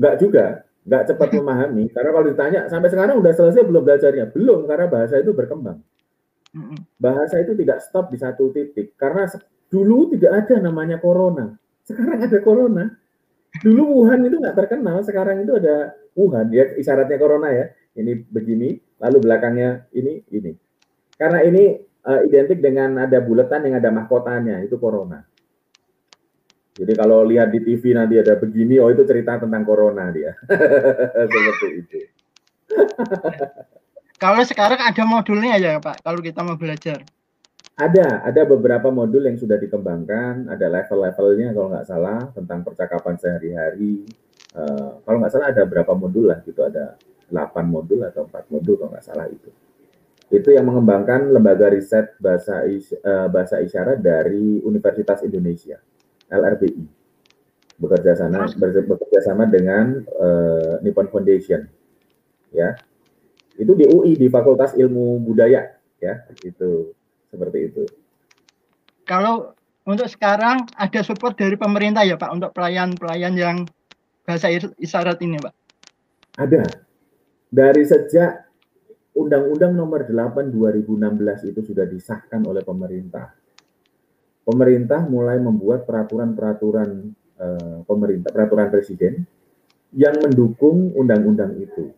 [0.00, 0.44] Enggak juga,
[0.88, 1.84] enggak cepat memahami.
[1.92, 4.32] Karena kalau ditanya, sampai sekarang udah selesai belum belajarnya?
[4.32, 5.84] Belum, karena bahasa itu berkembang.
[6.98, 8.98] Bahasa itu tidak stop di satu titik.
[8.98, 9.26] Karena
[9.70, 11.54] dulu tidak ada namanya corona.
[11.86, 12.84] Sekarang ada corona.
[13.50, 16.54] Dulu Wuhan itu nggak terkenal, sekarang itu ada Wuhan.
[16.54, 17.66] Ya isyaratnya corona ya.
[17.98, 20.54] Ini begini, lalu belakangnya ini, ini.
[21.18, 21.74] Karena ini
[22.06, 25.26] uh, identik dengan ada buletan yang ada mahkotanya, itu corona.
[26.78, 30.38] Jadi kalau lihat di TV nanti ada begini, oh itu cerita tentang corona dia.
[31.26, 31.98] Seperti itu.
[34.20, 37.00] kalau sekarang ada modulnya ya Pak, kalau kita mau belajar.
[37.80, 44.04] Ada, ada beberapa modul yang sudah dikembangkan, ada level-levelnya kalau nggak salah tentang percakapan sehari-hari.
[44.52, 47.00] Uh, kalau nggak salah ada berapa modul lah gitu, ada
[47.32, 49.48] 8 modul atau 4 modul kalau nggak salah itu.
[50.28, 55.80] Itu yang mengembangkan lembaga riset bahasa is, uh, bahasa isyarat dari Universitas Indonesia.
[56.28, 57.00] LRBI
[57.80, 58.44] bekerja sama
[58.84, 61.64] bekerja sama dengan uh, Nippon Foundation
[62.52, 62.76] ya
[63.60, 65.68] itu di UI di Fakultas Ilmu Budaya
[66.00, 66.96] ya itu
[67.28, 67.84] seperti itu.
[69.04, 69.52] Kalau
[69.84, 73.56] untuk sekarang ada support dari pemerintah ya Pak untuk pelayan-pelayan yang
[74.24, 74.48] bahasa
[74.80, 75.54] isyarat ini Pak?
[76.40, 76.64] Ada.
[77.50, 78.48] Dari sejak
[79.10, 83.34] Undang-Undang Nomor 8 2016 itu sudah disahkan oleh pemerintah.
[84.46, 86.90] Pemerintah mulai membuat peraturan-peraturan
[87.36, 89.26] uh, pemerintah, peraturan presiden
[89.90, 91.90] yang mendukung undang-undang itu.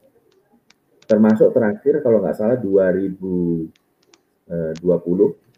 [1.12, 3.68] Termasuk terakhir kalau nggak salah 2020
[4.48, 4.72] eh,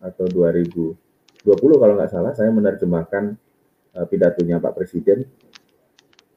[0.02, 0.98] atau 2020
[1.54, 3.38] kalau nggak salah saya menerjemahkan
[3.94, 5.22] uh, pidatonya Pak Presiden.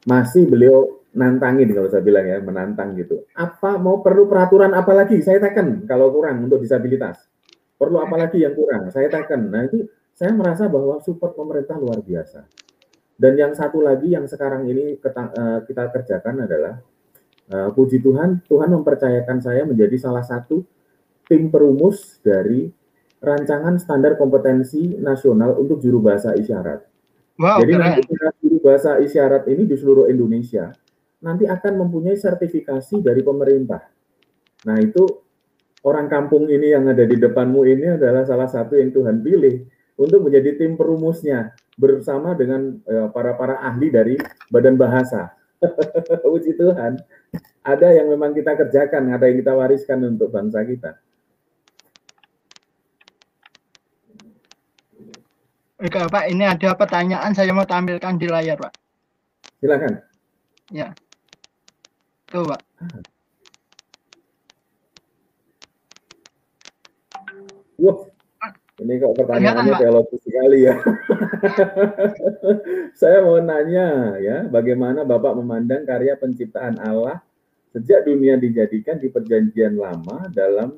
[0.05, 3.25] Masih beliau nantangin kalau saya bilang ya, menantang gitu.
[3.33, 5.17] Apa mau perlu peraturan apa lagi?
[5.25, 7.25] Saya tekan kalau kurang untuk disabilitas.
[7.73, 8.93] Perlu apa lagi yang kurang?
[8.93, 9.49] Saya tekan.
[9.49, 12.45] Nah itu saya merasa bahwa support pemerintah luar biasa.
[13.17, 16.77] Dan yang satu lagi yang sekarang ini eh, kita kerjakan adalah
[17.51, 20.63] uh, puji Tuhan, Tuhan mempercayakan saya menjadi salah satu
[21.27, 22.71] tim perumus dari
[23.19, 26.85] rancangan standar kompetensi nasional untuk juru bahasa isyarat.
[27.37, 27.83] Wow, Jadi keren.
[27.83, 28.01] nanti
[28.41, 30.73] juru bahasa isyarat ini di seluruh Indonesia
[31.21, 33.89] nanti akan mempunyai sertifikasi dari pemerintah.
[34.69, 35.05] Nah itu
[35.85, 39.65] orang kampung ini yang ada di depanmu ini adalah salah satu yang Tuhan pilih
[39.97, 44.15] untuk menjadi tim perumusnya bersama dengan uh, para para ahli dari
[44.49, 45.36] Badan Bahasa.
[46.23, 47.01] Puji Tuhan,
[47.65, 51.01] ada yang memang kita kerjakan, ada yang kita wariskan untuk bangsa kita.
[55.77, 58.73] Oke, Pak, ini ada pertanyaan saya mau tampilkan di layar, Pak.
[59.61, 60.01] Silakan.
[60.73, 60.97] Ya.
[62.33, 62.61] Tuh, Pak.
[67.77, 67.97] Wah,
[68.77, 70.77] ini kok pertanyaannya teologis sekali ya.
[72.99, 77.25] Saya mau nanya ya, bagaimana Bapak memandang karya penciptaan Allah
[77.73, 80.77] sejak dunia dijadikan di perjanjian lama dalam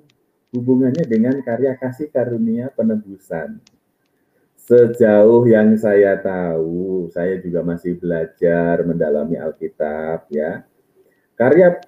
[0.56, 3.60] hubungannya dengan karya kasih karunia penebusan.
[4.56, 10.64] Sejauh yang saya tahu, saya juga masih belajar mendalami Alkitab ya.
[11.36, 11.80] Karya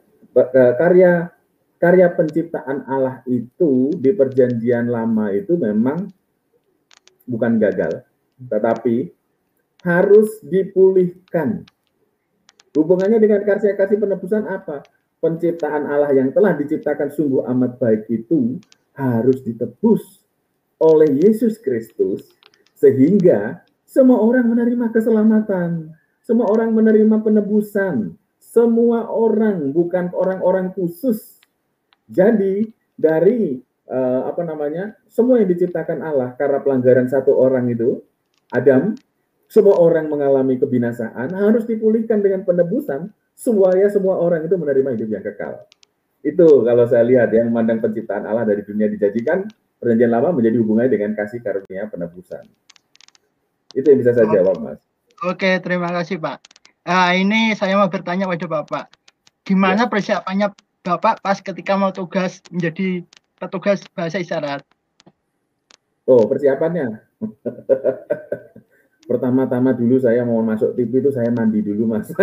[0.79, 1.29] karya
[1.81, 6.05] karya penciptaan Allah itu di perjanjian lama itu memang
[7.25, 8.05] bukan gagal,
[8.37, 9.09] tetapi
[9.81, 11.65] harus dipulihkan.
[12.77, 14.85] Hubungannya dengan karya kasih penebusan apa?
[15.17, 18.61] Penciptaan Allah yang telah diciptakan sungguh amat baik itu
[18.93, 20.21] harus ditebus
[20.77, 22.29] oleh Yesus Kristus
[22.77, 25.93] sehingga semua orang menerima keselamatan,
[26.25, 31.40] semua orang menerima penebusan, semua orang bukan orang-orang khusus
[32.11, 32.67] jadi
[32.99, 38.03] dari uh, apa namanya semua yang diciptakan Allah karena pelanggaran satu orang itu
[38.51, 38.93] Adam,
[39.47, 45.23] semua orang mengalami kebinasaan harus dipulihkan dengan penebusan supaya semua orang itu menerima hidup yang
[45.23, 45.63] kekal.
[46.21, 49.47] Itu kalau saya lihat yang memandang penciptaan Allah dari dunia dijanjikan
[49.81, 52.45] perjanjian lama menjadi hubungannya dengan kasih karunia penebusan.
[53.73, 54.79] Itu yang bisa saya jawab, Mas.
[55.25, 56.37] Oke, terima kasih, Pak.
[56.85, 58.85] Nah, ini saya mau bertanya pada Bapak.
[59.41, 59.89] Gimana ya.
[59.89, 60.47] persiapannya
[60.81, 63.05] Bapak pas ketika mau tugas menjadi
[63.37, 64.65] petugas bahasa isyarat?
[66.09, 67.05] Oh, persiapannya.
[69.09, 72.09] Pertama-tama dulu saya mau masuk TV itu saya mandi dulu, Mas.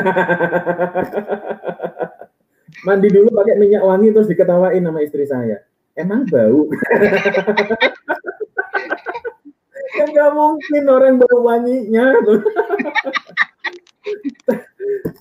[2.86, 5.62] mandi dulu pakai minyak wangi terus diketawain sama istri saya.
[5.94, 6.66] Emang bau?
[9.94, 12.10] kan nggak mungkin orang bau wanginya.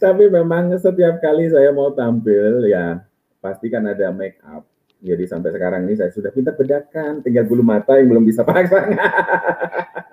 [0.02, 3.07] Tapi memang setiap kali saya mau tampil ya
[3.48, 4.68] pasti kan ada make up.
[5.00, 8.98] Jadi sampai sekarang ini saya sudah pintar bedakan, tinggal bulu mata yang belum bisa pasang.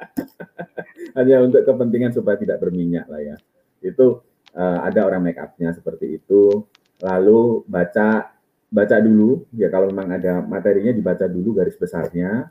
[1.19, 3.37] Hanya untuk kepentingan supaya tidak berminyak lah ya.
[3.83, 4.23] Itu
[4.55, 6.63] uh, ada orang make upnya seperti itu.
[7.03, 8.31] Lalu baca
[8.71, 12.51] baca dulu ya kalau memang ada materinya dibaca dulu garis besarnya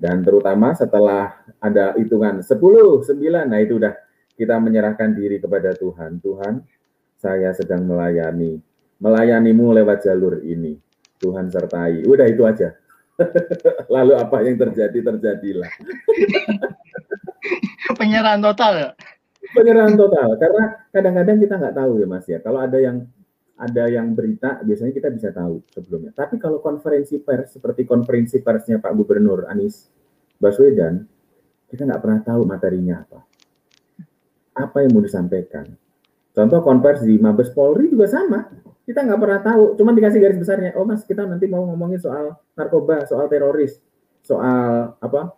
[0.00, 3.92] dan terutama setelah ada hitungan 10, 9, nah itu udah
[4.32, 6.16] kita menyerahkan diri kepada Tuhan.
[6.24, 6.64] Tuhan,
[7.20, 8.64] saya sedang melayani.
[9.00, 10.76] Melayanimu lewat jalur ini.
[11.20, 12.04] Tuhan sertai.
[12.04, 12.76] Udah itu aja.
[13.94, 15.72] Lalu apa yang terjadi, terjadilah.
[18.00, 18.88] Penyerahan total ya?
[19.52, 20.36] Penyerahan total.
[20.40, 22.38] Karena kadang-kadang kita nggak tahu ya Mas ya.
[22.40, 23.04] Kalau ada yang
[23.60, 26.16] ada yang berita, biasanya kita bisa tahu sebelumnya.
[26.16, 29.84] Tapi kalau konferensi pers, seperti konferensi persnya Pak Gubernur Anies
[30.40, 31.04] Baswedan,
[31.68, 33.20] kita nggak pernah tahu materinya apa
[34.60, 35.66] apa yang mau disampaikan.
[36.30, 38.46] Contoh konversi Mabes Polri juga sama.
[38.90, 40.74] Kita nggak pernah tahu, cuma dikasih garis besarnya.
[40.74, 43.78] Oh mas, kita nanti mau ngomongin soal narkoba, soal teroris,
[44.18, 45.30] soal apa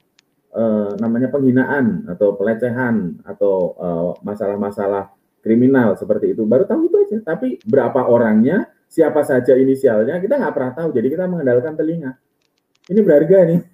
[0.56, 0.62] e,
[0.96, 5.12] namanya penghinaan atau pelecehan atau eh, masalah-masalah
[5.44, 6.48] kriminal seperti itu.
[6.48, 7.36] Baru tahu itu aja.
[7.36, 10.88] Tapi berapa orangnya, siapa saja inisialnya, kita nggak pernah tahu.
[10.96, 12.16] Jadi kita mengandalkan telinga.
[12.88, 13.60] Ini berharga nih.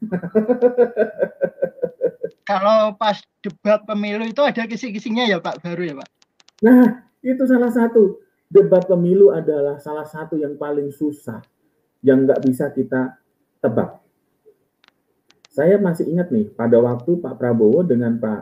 [2.49, 6.09] kalau pas debat pemilu itu ada kisi-kisinya ya Pak baru ya Pak?
[6.65, 8.17] Nah itu salah satu
[8.49, 11.45] debat pemilu adalah salah satu yang paling susah
[12.01, 13.17] yang nggak bisa kita
[13.61, 14.01] tebak.
[15.53, 18.41] Saya masih ingat nih pada waktu Pak Prabowo dengan Pak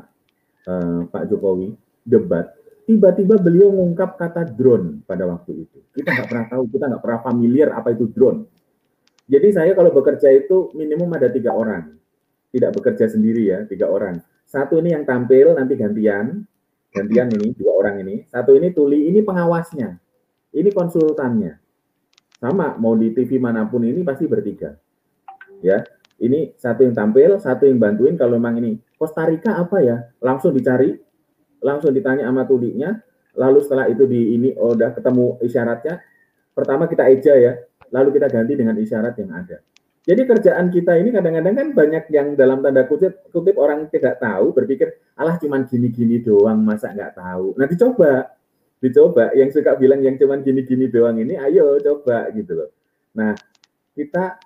[0.69, 1.75] uh, Pak Jokowi
[2.07, 2.55] debat,
[2.87, 5.79] tiba-tiba beliau mengungkap kata drone pada waktu itu.
[5.97, 8.47] Kita nggak pernah tahu, kita nggak pernah familiar apa itu drone.
[9.27, 11.97] Jadi saya kalau bekerja itu minimum ada tiga orang
[12.57, 14.17] tidak bekerja sendiri ya, tiga orang.
[14.49, 16.47] Satu ini yang tampil nanti gantian,
[16.97, 18.25] gantian ini dua orang ini.
[18.25, 20.01] Satu ini tuli, ini pengawasnya,
[20.57, 21.61] ini konsultannya.
[22.41, 24.73] Sama mau di TV mana pun ini pasti bertiga.
[25.61, 25.85] Ya,
[26.21, 28.17] ini satu yang tampil, satu yang bantuin.
[28.17, 30.97] Kalau memang ini Costa Rica apa ya, langsung dicari,
[31.61, 32.97] langsung ditanya sama tulinya.
[33.37, 36.01] Lalu setelah itu di ini oh, udah ketemu isyaratnya,
[36.57, 37.53] pertama kita eja ya,
[37.93, 39.61] lalu kita ganti dengan isyarat yang ada.
[40.07, 44.55] Jadi kerjaan kita ini kadang-kadang kan banyak yang dalam tanda kutip, kutip orang tidak tahu
[44.55, 47.59] berpikir alah cuman gini-gini doang masa nggak tahu.
[47.59, 48.31] Nah dicoba,
[48.79, 49.35] dicoba.
[49.35, 52.71] Yang suka bilang yang cuman gini-gini doang ini, ayo coba gitu loh.
[53.19, 53.35] Nah
[53.99, 54.39] kita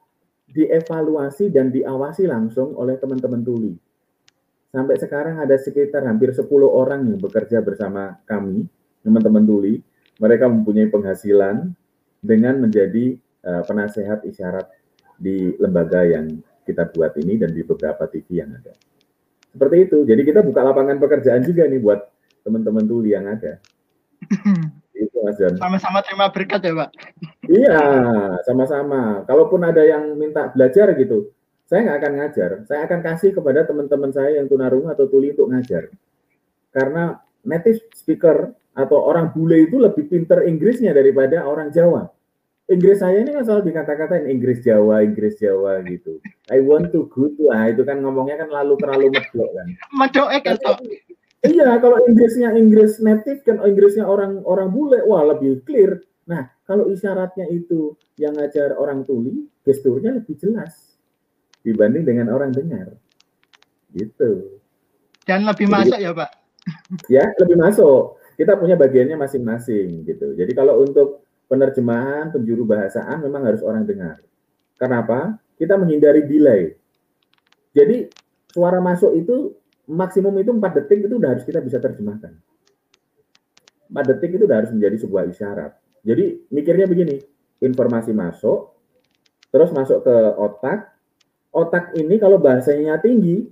[0.48, 3.76] dievaluasi dan diawasi langsung oleh teman-teman tuli.
[4.72, 8.64] Sampai sekarang ada sekitar hampir 10 orang yang bekerja bersama kami,
[9.04, 9.84] teman-teman tuli.
[10.16, 11.68] Mereka mempunyai penghasilan
[12.24, 14.79] dengan menjadi uh, penasehat isyarat
[15.20, 18.72] di lembaga yang kita buat ini dan di beberapa TV yang ada.
[19.52, 19.98] Seperti itu.
[20.08, 22.00] Jadi kita buka lapangan pekerjaan juga nih buat
[22.40, 23.60] teman-teman tuli yang ada.
[25.00, 25.36] itu Mas.
[25.56, 26.90] Sama-sama terima berkat ya Pak.
[27.48, 27.80] Iya,
[28.44, 29.24] sama-sama.
[29.24, 31.32] Kalaupun ada yang minta belajar gitu,
[31.66, 32.50] saya nggak akan ngajar.
[32.68, 35.88] Saya akan kasih kepada teman-teman saya yang tunarungu atau tuli untuk ngajar.
[36.70, 42.06] Karena native speaker atau orang bule itu lebih pinter Inggrisnya daripada orang Jawa.
[42.70, 46.22] Inggris saya ini kan selalu dikata-katain Inggris Jawa, Inggris Jawa gitu.
[46.54, 49.66] I want to go to, ah itu kan ngomongnya kan lalu terlalu medok kan.
[49.90, 50.56] Medok kan
[51.40, 55.98] Iya, kalau Inggrisnya Inggris native kan Inggrisnya orang orang bule, wah lebih clear.
[56.30, 60.94] Nah, kalau isyaratnya itu yang ngajar orang tuli, gesturnya lebih jelas
[61.66, 62.94] dibanding dengan orang dengar.
[63.90, 64.62] Gitu.
[65.26, 66.30] Dan lebih Jadi, masuk ya, Pak?
[67.10, 68.20] Ya, lebih masuk.
[68.38, 70.32] Kita punya bagiannya masing-masing gitu.
[70.38, 74.22] Jadi kalau untuk penerjemahan, penjuru bahasaan memang harus orang dengar.
[74.78, 75.42] Kenapa?
[75.59, 76.78] Kita menghindari delay.
[77.74, 78.07] Jadi
[78.46, 79.59] suara masuk itu
[79.90, 82.38] maksimum itu 4 detik itu udah harus kita bisa terjemahkan.
[83.90, 85.74] 4 detik itu udah harus menjadi sebuah isyarat.
[86.07, 87.18] Jadi mikirnya begini,
[87.61, 88.72] informasi masuk,
[89.51, 90.94] terus masuk ke otak.
[91.51, 93.42] Otak ini kalau bahasanya tinggi,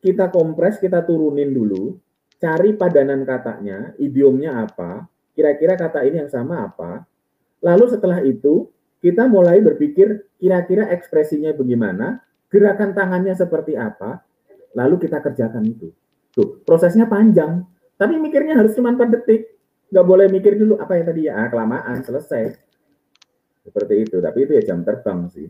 [0.00, 2.00] kita kompres, kita turunin dulu,
[2.40, 7.04] cari padanan katanya, idiomnya apa, kira-kira kata ini yang sama apa,
[7.62, 14.22] Lalu setelah itu kita mulai berpikir kira-kira ekspresinya bagaimana, gerakan tangannya seperti apa,
[14.74, 15.94] lalu kita kerjakan itu.
[16.34, 17.66] Tuh, prosesnya panjang,
[17.98, 19.54] tapi mikirnya harus cuma 4 detik.
[19.92, 22.56] Nggak boleh mikir dulu apa yang tadi ya, ah, kelamaan, selesai.
[23.62, 25.46] Seperti itu, tapi itu ya jam terbang sih.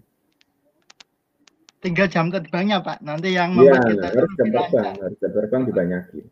[1.83, 5.33] Tinggal jam terbangnya Pak, nanti yang iya, membuat ya, kita harus jam terbang, harus jam
[5.33, 6.25] terbang dibanyakin.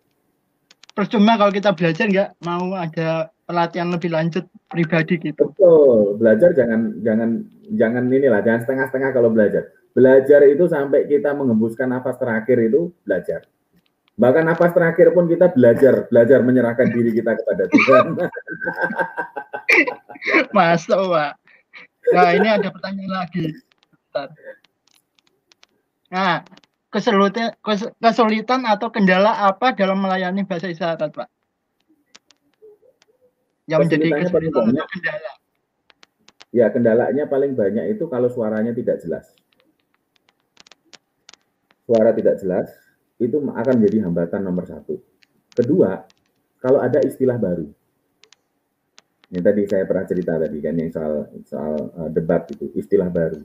[0.90, 5.50] Percuma kalau kita belajar nggak mau ada pelatihan lebih lanjut pribadi gitu.
[5.50, 7.42] Betul, belajar jangan jangan
[7.74, 9.74] jangan inilah, jangan setengah-setengah kalau belajar.
[9.90, 13.42] Belajar itu sampai kita mengembuskan nafas terakhir itu belajar.
[14.14, 18.04] Bahkan nafas terakhir pun kita belajar, belajar menyerahkan diri kita kepada Tuhan.
[20.56, 21.32] Masuk, Pak.
[22.14, 23.46] Nah, ini ada pertanyaan lagi.
[26.12, 26.44] Nah,
[26.92, 27.56] kesulitan,
[27.98, 31.39] kesulitan atau kendala apa dalam melayani bahasa isyarat, Pak?
[33.66, 35.32] Yang menjadi kesulitan atau kendala?
[36.50, 39.30] Ya, kendalanya paling banyak itu kalau suaranya tidak jelas.
[41.86, 42.70] Suara tidak jelas
[43.20, 44.98] itu akan menjadi hambatan nomor satu.
[45.54, 46.02] Kedua,
[46.58, 47.68] kalau ada istilah baru.
[49.30, 51.14] Yang tadi saya pernah cerita tadi kan yang soal
[51.46, 53.38] soal uh, debat itu istilah baru.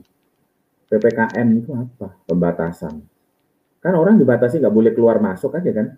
[0.90, 2.18] PPKM itu apa?
[2.26, 3.02] Pembatasan.
[3.78, 5.94] Kan orang dibatasi nggak boleh keluar masuk aja kan?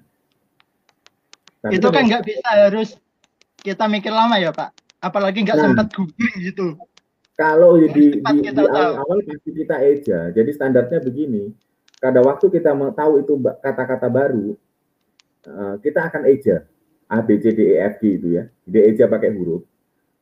[1.64, 2.88] Tapi itu kan nggak bisa harus
[3.68, 4.72] kita mikir lama ya Pak.
[4.98, 6.74] Apalagi nggak nah, sempat googling gitu.
[7.38, 10.32] Kalau di, di, di awal-awal pasti kita eja.
[10.34, 11.54] Jadi standarnya begini.
[11.98, 14.54] Pada waktu kita tahu itu kata-kata baru,
[15.46, 16.66] uh, kita akan eja.
[17.08, 18.44] A, B, C, D, E, F, G itu ya.
[18.68, 19.64] Dia eja pakai huruf.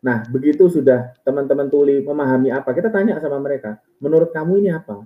[0.07, 5.03] Nah, begitu sudah teman-teman tuli memahami apa, kita tanya sama mereka, menurut kamu ini apa?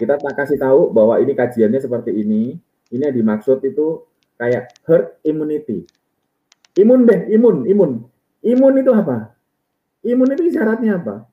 [0.00, 2.56] Kita tak kasih tahu bahwa ini kajiannya seperti ini,
[2.88, 4.06] ini yang dimaksud itu
[4.40, 5.84] kayak herd immunity.
[6.78, 8.06] Imun deh, imun, imun.
[8.46, 9.34] Imun itu apa?
[10.06, 11.26] Imun itu isyaratnya apa?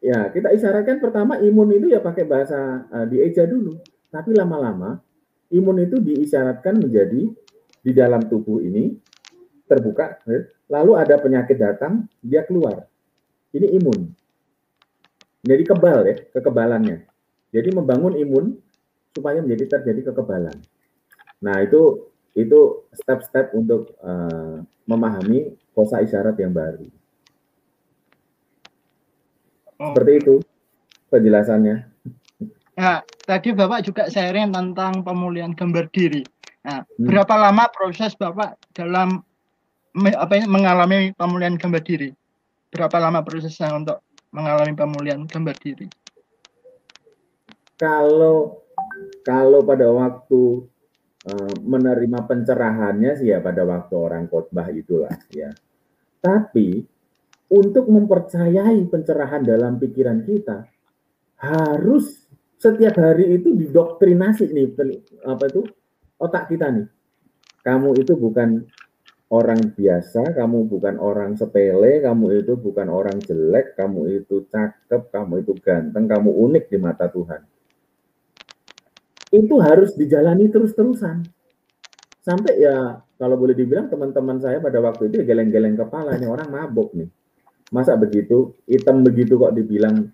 [0.00, 3.76] Ya, kita isyaratkan pertama imun itu ya pakai bahasa uh, dieja dulu.
[4.08, 5.00] Tapi lama-lama
[5.52, 7.28] imun itu diisyaratkan menjadi
[7.84, 8.96] di dalam tubuh ini
[9.68, 10.20] terbuka,
[10.68, 12.88] lalu ada penyakit datang, dia keluar.
[13.52, 14.12] Ini imun.
[15.44, 17.04] Jadi kebal ya, kekebalannya.
[17.52, 18.56] Jadi membangun imun
[19.12, 20.56] supaya menjadi terjadi kekebalan.
[21.44, 26.86] Nah itu itu step-step untuk uh, memahami kosa isyarat yang baru.
[29.78, 29.94] Oh.
[29.94, 30.34] Seperti itu
[31.10, 31.76] penjelasannya.
[32.78, 36.22] Nah, tadi Bapak juga sharing tentang pemulihan gambar diri.
[36.66, 37.06] Nah, hmm.
[37.06, 39.22] berapa lama proses Bapak dalam
[39.94, 42.10] apa ini, mengalami pemulihan gambar diri?
[42.74, 44.02] Berapa lama prosesnya untuk
[44.34, 45.86] mengalami pemulihan gambar diri?
[47.78, 48.58] Kalau
[49.22, 50.66] kalau pada waktu
[51.64, 55.52] menerima pencerahannya sih ya pada waktu orang khotbah itulah ya.
[56.20, 56.84] Tapi
[57.52, 60.68] untuk mempercayai pencerahan dalam pikiran kita
[61.40, 62.24] harus
[62.60, 64.68] setiap hari itu didoktrinasi nih
[65.24, 65.64] apa itu
[66.20, 66.88] otak kita nih.
[67.64, 68.68] Kamu itu bukan
[69.32, 75.40] orang biasa, kamu bukan orang sepele, kamu itu bukan orang jelek, kamu itu cakep, kamu
[75.40, 77.40] itu ganteng, kamu unik di mata Tuhan.
[79.34, 81.26] Itu harus dijalani terus-terusan.
[82.22, 86.48] Sampai ya kalau boleh dibilang teman-teman saya pada waktu itu ya geleng-geleng kepala ini orang
[86.48, 87.10] mabuk nih.
[87.74, 90.06] Masa begitu, hitam begitu kok dibilang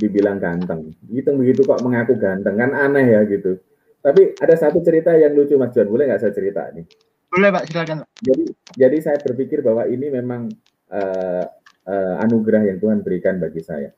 [0.00, 0.96] dibilang ganteng.
[1.12, 3.60] Hitam begitu kok mengaku ganteng kan aneh ya gitu.
[4.04, 6.84] Tapi ada satu cerita yang lucu Mas John, boleh nggak saya cerita nih?
[7.32, 7.96] Boleh Pak, silakan.
[8.20, 8.44] Jadi,
[8.76, 10.52] jadi saya berpikir bahwa ini memang
[10.92, 11.44] uh,
[11.88, 13.88] uh, anugerah yang Tuhan berikan bagi saya.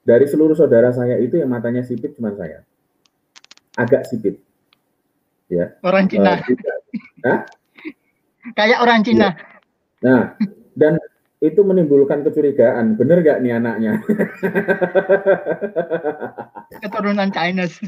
[0.00, 2.62] Dari seluruh saudara saya itu yang matanya sipit cuma saya.
[3.78, 4.40] Agak sipit.
[5.50, 5.74] Ya.
[5.82, 6.38] Orang Cina.
[7.26, 7.42] Uh,
[8.54, 9.34] Kayak orang Cina.
[9.34, 9.36] Ya.
[10.00, 10.22] Nah,
[10.78, 10.94] dan
[11.40, 12.96] itu menimbulkan kecurigaan.
[12.96, 13.98] Bener gak nih anaknya?
[16.84, 17.80] Keturunan Chinese.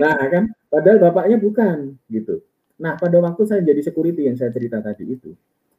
[0.00, 2.40] nah, kan padahal bapaknya bukan gitu.
[2.78, 5.34] Nah, pada waktu saya jadi security yang saya cerita tadi itu,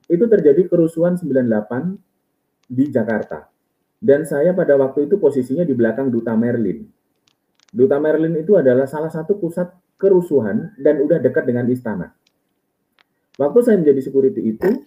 [0.09, 3.47] itu terjadi kerusuhan 98 di Jakarta.
[3.99, 6.87] Dan saya pada waktu itu posisinya di belakang Duta Merlin.
[7.69, 12.13] Duta Merlin itu adalah salah satu pusat kerusuhan dan udah dekat dengan istana.
[13.39, 14.83] Waktu saya menjadi security itu,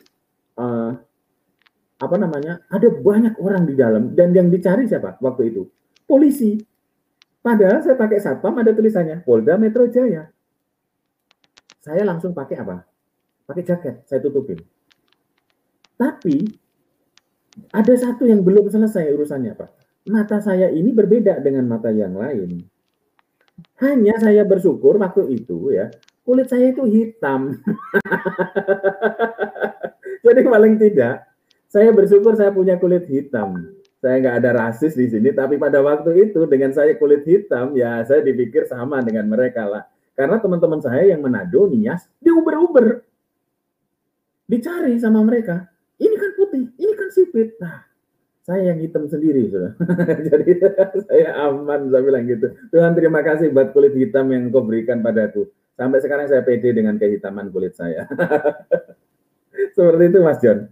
[0.61, 0.93] uh,
[2.03, 5.63] apa namanya, ada banyak orang di dalam dan yang dicari siapa waktu itu?
[6.05, 6.59] Polisi.
[7.43, 10.31] Padahal saya pakai satpam ada tulisannya Polda Metro Jaya
[11.83, 12.87] saya langsung pakai apa?
[13.43, 14.55] Pakai jaket, saya tutupin.
[15.99, 16.47] Tapi
[17.75, 19.71] ada satu yang belum selesai urusannya, Pak.
[20.15, 22.63] Mata saya ini berbeda dengan mata yang lain.
[23.83, 25.91] Hanya saya bersyukur waktu itu ya,
[26.23, 27.59] kulit saya itu hitam.
[30.25, 31.27] Jadi paling tidak,
[31.67, 33.75] saya bersyukur saya punya kulit hitam.
[33.99, 38.07] Saya nggak ada rasis di sini, tapi pada waktu itu dengan saya kulit hitam, ya
[38.07, 39.83] saya dipikir sama dengan mereka lah.
[40.15, 43.03] Karena teman-teman saya yang Manado, Nias, diuber-uber.
[44.47, 45.67] Dicari sama mereka.
[45.99, 47.59] Ini kan putih, ini kan sipit.
[47.59, 47.83] Nah,
[48.43, 49.49] saya yang hitam sendiri.
[49.51, 49.73] Sudah.
[50.31, 50.51] Jadi
[51.07, 52.51] saya aman, saya bilang gitu.
[52.75, 55.47] Tuhan terima kasih buat kulit hitam yang kau berikan padaku.
[55.79, 58.05] Sampai sekarang saya pede dengan kehitaman kulit saya.
[59.77, 60.69] Seperti itu Mas John.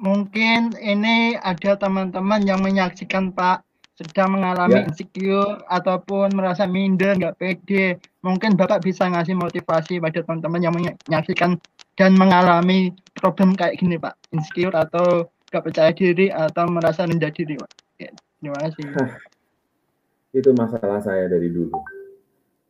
[0.00, 3.68] Mungkin ini ada teman-teman yang menyaksikan Pak
[4.00, 4.86] sedang mengalami yeah.
[4.88, 11.60] insecure ataupun merasa minder, nggak pede, mungkin Bapak bisa ngasih motivasi pada teman-teman yang menyaksikan
[11.98, 17.58] dan mengalami problem kayak gini Pak, insecure atau nggak percaya diri atau merasa rendah diri
[17.58, 17.70] Pak.
[17.98, 18.84] Ya, terima kasih.
[20.38, 21.74] Itu masalah saya dari dulu.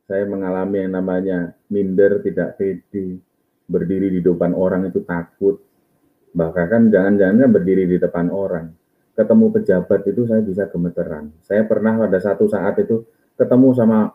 [0.09, 3.21] Saya mengalami yang namanya minder, tidak pede,
[3.71, 5.63] berdiri di depan orang itu takut.
[6.35, 8.75] Bahkan kan jangan-jangan berdiri di depan orang.
[9.15, 11.31] Ketemu pejabat itu saya bisa gemeteran.
[11.39, 13.07] Saya pernah pada satu saat itu
[13.39, 14.11] ketemu sama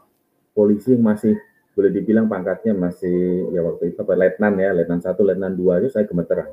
[0.53, 1.39] polisi yang masih
[1.77, 5.93] boleh dibilang pangkatnya masih ya waktu itu apa letnan ya, letnan satu, letnan dua itu
[5.93, 6.49] saya gemeteran.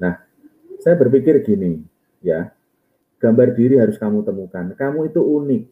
[0.00, 0.16] Nah,
[0.80, 1.84] saya berpikir gini,
[2.24, 2.48] ya,
[3.20, 4.72] gambar diri harus kamu temukan.
[4.72, 5.62] Kamu itu unik.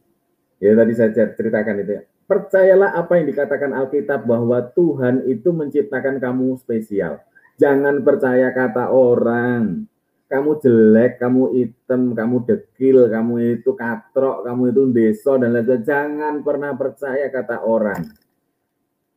[0.61, 2.03] Ya tadi saya ceritakan itu ya.
[2.29, 7.25] Percayalah apa yang dikatakan Alkitab bahwa Tuhan itu menciptakan kamu spesial.
[7.57, 9.89] Jangan percaya kata orang.
[10.29, 15.85] Kamu jelek, kamu hitam, kamu dekil, kamu itu katrok, kamu itu deso dan lain-lain.
[15.85, 18.22] Jangan pernah percaya kata orang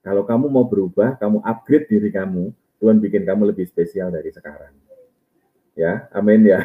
[0.06, 4.70] kalau kamu mau berubah, kamu upgrade diri kamu, Tuhan bikin kamu lebih spesial dari sekarang.
[5.74, 6.62] Ya, amin ya.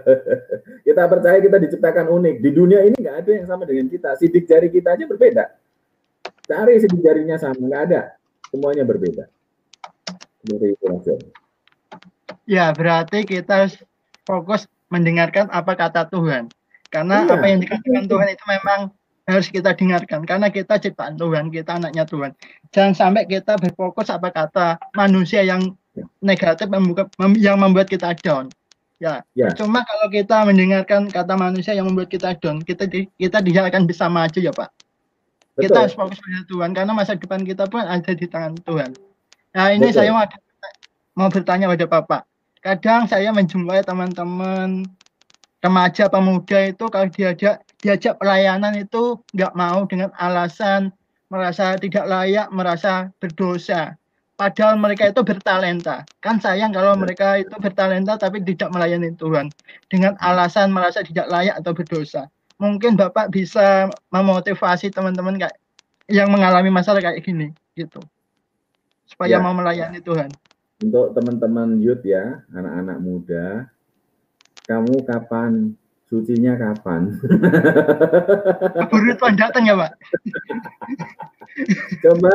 [0.88, 2.40] kita percaya kita diciptakan unik.
[2.40, 4.16] Di dunia ini nggak ada yang sama dengan kita.
[4.16, 5.44] Sidik jari kita aja berbeda.
[6.48, 8.16] Cari sidik jarinya sama, nggak ada.
[8.48, 9.28] Semuanya berbeda.
[10.48, 11.20] Itu
[12.48, 13.68] Ya, berarti kita
[14.24, 16.48] fokus mendengarkan apa kata Tuhan.
[16.88, 17.32] Karena iya.
[17.36, 18.80] apa yang dikatakan Tuhan itu memang
[19.24, 22.36] harus kita dengarkan karena kita ciptaan Tuhan, kita anaknya Tuhan.
[22.76, 25.72] Jangan sampai kita berfokus apa kata manusia yang
[26.20, 27.08] negatif membuka,
[27.40, 28.52] yang membuat kita down.
[29.02, 29.50] Ya, ya.
[29.52, 34.06] cuma kalau kita mendengarkan kata manusia yang membuat kita down, kita kita tidak akan bisa
[34.12, 34.70] maju ya Pak.
[35.54, 35.64] Betul.
[35.70, 38.90] Kita harus fokus pada Tuhan karena masa depan kita pun ada di tangan Tuhan.
[39.54, 39.98] Nah ini Betul.
[40.02, 40.26] saya mau,
[41.14, 42.22] mau bertanya pada Bapak.
[42.58, 44.88] Kadang saya menjumpai teman-teman
[45.64, 50.88] remaja pemuda itu kalau diajak diajak pelayanan itu nggak mau dengan alasan
[51.28, 54.00] merasa tidak layak, merasa berdosa.
[54.34, 56.02] Padahal mereka itu bertalenta.
[56.18, 57.00] Kan sayang kalau ya.
[57.04, 59.52] mereka itu bertalenta tapi tidak melayani Tuhan.
[59.92, 62.26] Dengan alasan merasa tidak layak atau berdosa.
[62.58, 65.54] Mungkin Bapak bisa memotivasi teman-teman kayak
[66.10, 68.00] yang mengalami masalah kayak gini gitu.
[69.06, 69.44] Supaya ya.
[69.44, 70.32] mau melayani Tuhan.
[70.82, 73.46] Untuk teman-teman youth ya, anak-anak muda,
[74.66, 77.16] kamu kapan Sucinya kapan?
[78.76, 79.92] Keburu Tuhan datang ya, Pak.
[82.04, 82.34] Coba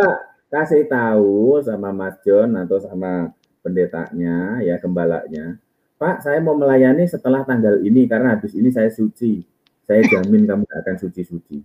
[0.49, 3.29] kasih tahu sama Mas John atau sama
[3.61, 5.61] pendetanya, ya gembalanya.
[5.99, 9.43] Pak, saya mau melayani setelah tanggal ini karena habis ini saya suci.
[9.85, 11.59] Saya jamin kamu gak akan suci-suci.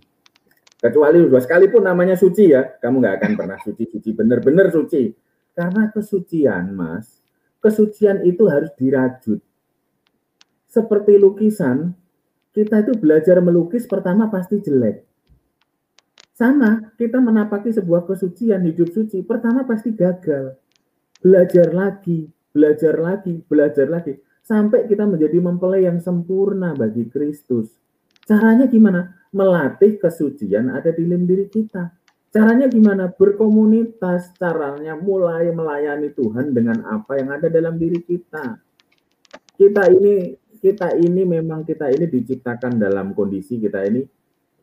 [0.75, 5.13] Kecuali dua sekalipun namanya suci ya, kamu gak akan pernah suci-suci, benar-benar suci.
[5.55, 7.23] Karena kesucian, Mas,
[7.63, 9.39] kesucian itu harus dirajut.
[10.75, 11.95] Seperti lukisan,
[12.51, 15.07] kita itu belajar melukis pertama pasti jelek.
[16.35, 20.59] Sama, kita menapaki sebuah kesucian hidup suci, pertama pasti gagal.
[21.23, 24.19] Belajar lagi, belajar lagi, belajar lagi.
[24.43, 27.71] Sampai kita menjadi mempelai yang sempurna bagi Kristus.
[28.27, 29.15] Caranya gimana?
[29.31, 31.87] Melatih kesucian ada di dalam diri kita.
[32.35, 33.07] Caranya gimana?
[33.15, 38.59] Berkomunitas, caranya mulai melayani Tuhan dengan apa yang ada dalam diri kita.
[39.55, 44.03] Kita ini kita ini memang kita ini diciptakan dalam kondisi kita ini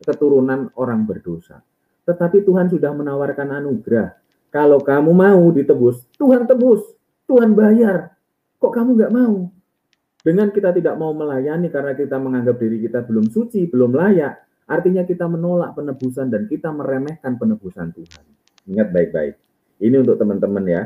[0.03, 1.63] keturunan orang berdosa.
[2.03, 4.19] Tetapi Tuhan sudah menawarkan anugerah.
[4.53, 6.83] Kalau kamu mau ditebus, Tuhan tebus,
[7.25, 8.13] Tuhan bayar.
[8.59, 9.49] Kok kamu nggak mau?
[10.23, 14.39] Dengan kita tidak mau melayani karena kita menganggap diri kita belum suci, belum layak,
[14.71, 18.23] artinya kita menolak penebusan dan kita meremehkan penebusan Tuhan.
[18.71, 19.35] Ingat baik-baik.
[19.83, 20.83] Ini untuk teman-teman ya.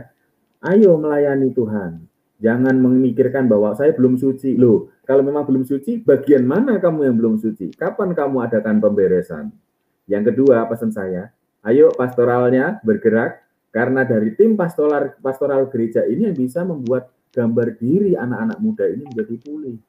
[0.65, 2.01] Ayo melayani Tuhan.
[2.41, 4.57] Jangan memikirkan bahwa saya belum suci.
[4.57, 7.71] Loh, kalau memang belum suci, bagian mana kamu yang belum suci?
[7.71, 9.55] Kapan kamu adakan pemberesan?
[10.03, 11.31] Yang kedua, pesan saya,
[11.63, 13.39] ayo pastoralnya bergerak
[13.71, 19.07] karena dari tim pastoral pastoral gereja ini yang bisa membuat gambar diri anak-anak muda ini
[19.07, 19.79] menjadi pulih.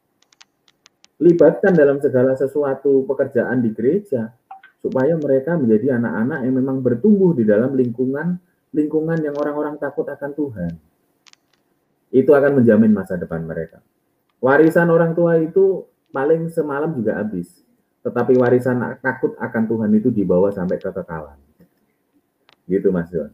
[1.19, 4.31] Libatkan dalam segala sesuatu pekerjaan di gereja
[4.79, 8.39] supaya mereka menjadi anak-anak yang memang bertumbuh di dalam lingkungan
[8.71, 10.73] lingkungan yang orang-orang takut akan Tuhan
[12.15, 13.83] itu akan menjamin masa depan mereka.
[14.39, 17.63] Warisan orang tua itu paling semalam juga habis.
[18.07, 21.37] Tetapi warisan takut akan Tuhan itu dibawa sampai kekekalan.
[22.69, 23.33] Gitu Mas John.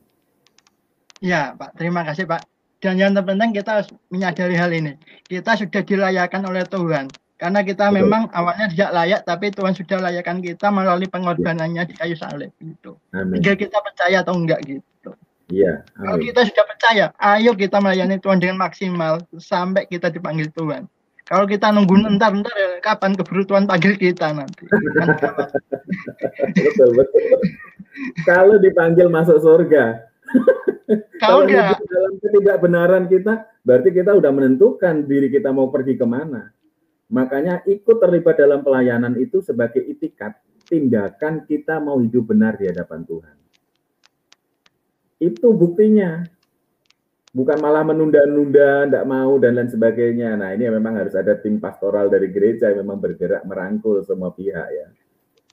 [1.21, 2.47] Ya Pak, terima kasih Pak.
[2.81, 4.97] Dan yang terpenting kita harus menyadari hal ini.
[5.25, 7.09] Kita sudah dilayakan oleh Tuhan.
[7.35, 7.97] Karena kita Betul.
[8.05, 12.55] memang awalnya tidak layak, tapi Tuhan sudah layakkan kita melalui pengorbanannya di kayu salib.
[12.61, 12.95] Gitu.
[13.11, 15.11] Tinggal kita percaya atau enggak gitu.
[15.53, 15.85] Iya.
[15.93, 20.89] Kalau kita sudah percaya, ayo kita melayani Tuhan dengan maksimal sampai kita dipanggil Tuhan.
[21.25, 24.69] Kalau kita nunggu ntar ntar ya, kapan keburu Tuhan panggil kita nanti.
[26.65, 27.23] betul betul.
[28.29, 30.05] Kalau dipanggil masuk surga.
[31.23, 36.53] Kalau dalam ketidakbenaran kita, berarti kita udah menentukan diri kita mau pergi ke mana.
[37.09, 40.37] Makanya ikut terlibat dalam pelayanan itu sebagai itikat,
[40.69, 43.37] tindakan kita mau hidup benar di hadapan Tuhan.
[45.25, 46.29] Itu buktinya.
[47.35, 50.39] bukan malah menunda-nunda, tidak mau dan lain sebagainya.
[50.39, 54.69] Nah ini memang harus ada tim pastoral dari gereja yang memang bergerak merangkul semua pihak
[54.71, 54.87] ya.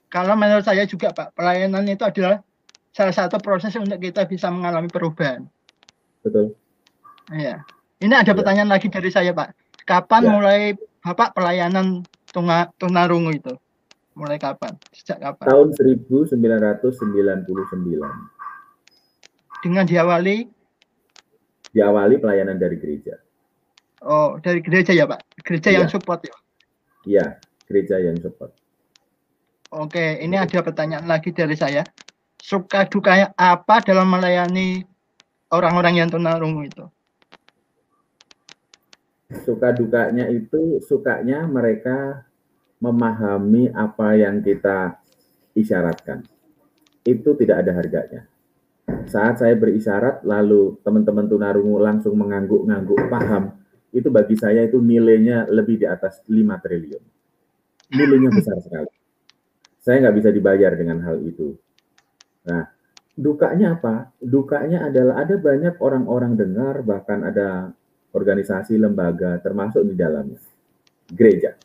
[0.06, 2.38] Kalau menurut saya juga Pak, pelayanan itu adalah
[2.94, 5.42] salah satu proses untuk kita bisa mengalami perubahan.
[6.22, 6.54] Betul.
[7.34, 7.66] Iya.
[7.98, 8.36] Ini ada ya.
[8.38, 9.50] pertanyaan lagi dari saya Pak.
[9.82, 10.30] Kapan ya.
[10.30, 10.60] mulai
[11.02, 13.58] Bapak pelayanan tuna, tunarungu itu?
[14.14, 14.78] Mulai kapan?
[14.94, 15.50] Sejak kapan?
[15.50, 16.30] Tahun 1999.
[19.62, 20.62] Dengan diawali
[21.72, 23.16] diawali pelayanan dari gereja.
[24.04, 25.40] Oh, dari gereja ya, Pak?
[25.46, 25.76] Gereja ya.
[25.82, 26.36] yang support ya?
[27.06, 27.26] Iya,
[27.64, 28.52] gereja yang support.
[29.72, 31.86] Oke, ini ada pertanyaan lagi dari saya.
[32.42, 34.84] Suka dukanya apa dalam melayani
[35.54, 36.84] orang-orang yang tunarungu itu?
[39.46, 42.26] Suka dukanya itu, sukanya mereka
[42.82, 44.98] memahami apa yang kita
[45.56, 46.26] isyaratkan.
[47.06, 48.31] Itu tidak ada harganya
[49.08, 53.54] saat saya berisyarat lalu teman-teman tunarungu langsung mengangguk-ngangguk paham,
[53.92, 57.02] itu bagi saya itu nilainya lebih di atas 5 triliun.
[57.92, 58.92] Nilainya besar sekali.
[59.82, 61.52] Saya nggak bisa dibayar dengan hal itu.
[62.48, 62.70] Nah,
[63.12, 64.14] dukanya apa?
[64.22, 67.70] Dukanya adalah ada banyak orang-orang dengar, bahkan ada
[68.16, 70.40] organisasi, lembaga, termasuk di dalamnya.
[71.12, 71.56] Gereja.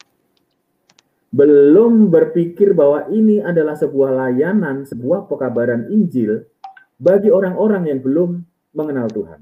[1.31, 6.47] Belum berpikir bahwa ini adalah sebuah layanan, sebuah pekabaran Injil
[6.97, 8.41] bagi orang-orang yang belum
[8.73, 9.41] mengenal Tuhan.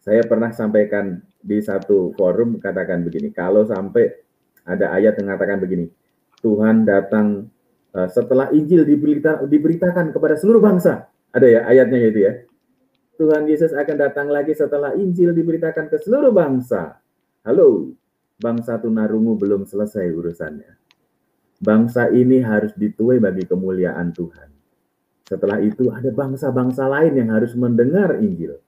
[0.00, 4.08] Saya pernah sampaikan di satu forum katakan begini, kalau sampai
[4.64, 5.86] ada ayat yang mengatakan begini,
[6.40, 7.48] Tuhan datang
[7.92, 11.12] uh, setelah Injil diberita, diberitakan kepada seluruh bangsa.
[11.30, 12.32] Ada ya ayatnya itu ya.
[13.20, 16.96] Tuhan Yesus akan datang lagi setelah Injil diberitakan ke seluruh bangsa.
[17.44, 17.92] Halo,
[18.40, 20.80] bangsa tunarungu belum selesai urusannya.
[21.60, 24.59] Bangsa ini harus dituai bagi kemuliaan Tuhan.
[25.30, 28.58] Setelah itu ada bangsa-bangsa lain yang harus mendengar Injil.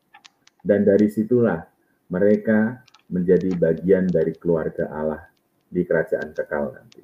[0.62, 1.58] Dan dari situlah
[2.06, 5.26] mereka menjadi bagian dari keluarga Allah
[5.66, 7.02] di kerajaan kekal nanti.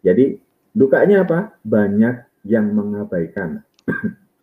[0.00, 0.40] Jadi
[0.72, 1.60] dukanya apa?
[1.60, 3.60] Banyak yang mengabaikan.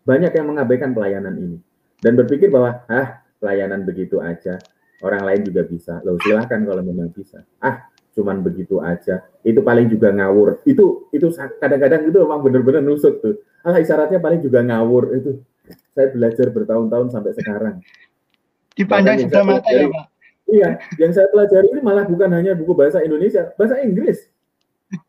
[0.08, 1.58] Banyak yang mengabaikan pelayanan ini.
[1.98, 4.56] Dan berpikir bahwa, ah pelayanan begitu aja.
[5.02, 5.98] Orang lain juga bisa.
[6.06, 7.42] Loh silahkan kalau memang bisa.
[7.58, 9.26] Ah cuman begitu aja.
[9.42, 10.62] Itu paling juga ngawur.
[10.62, 11.26] Itu itu
[11.58, 15.32] kadang-kadang itu memang benar-benar nusuk tuh alah isyaratnya paling juga ngawur itu.
[15.94, 17.76] Saya belajar bertahun-tahun sampai sekarang.
[18.74, 20.04] Dipandang sebelah mata ya, Pak.
[20.50, 24.26] Iya, yang saya pelajari ini malah bukan hanya buku bahasa Indonesia, bahasa Inggris.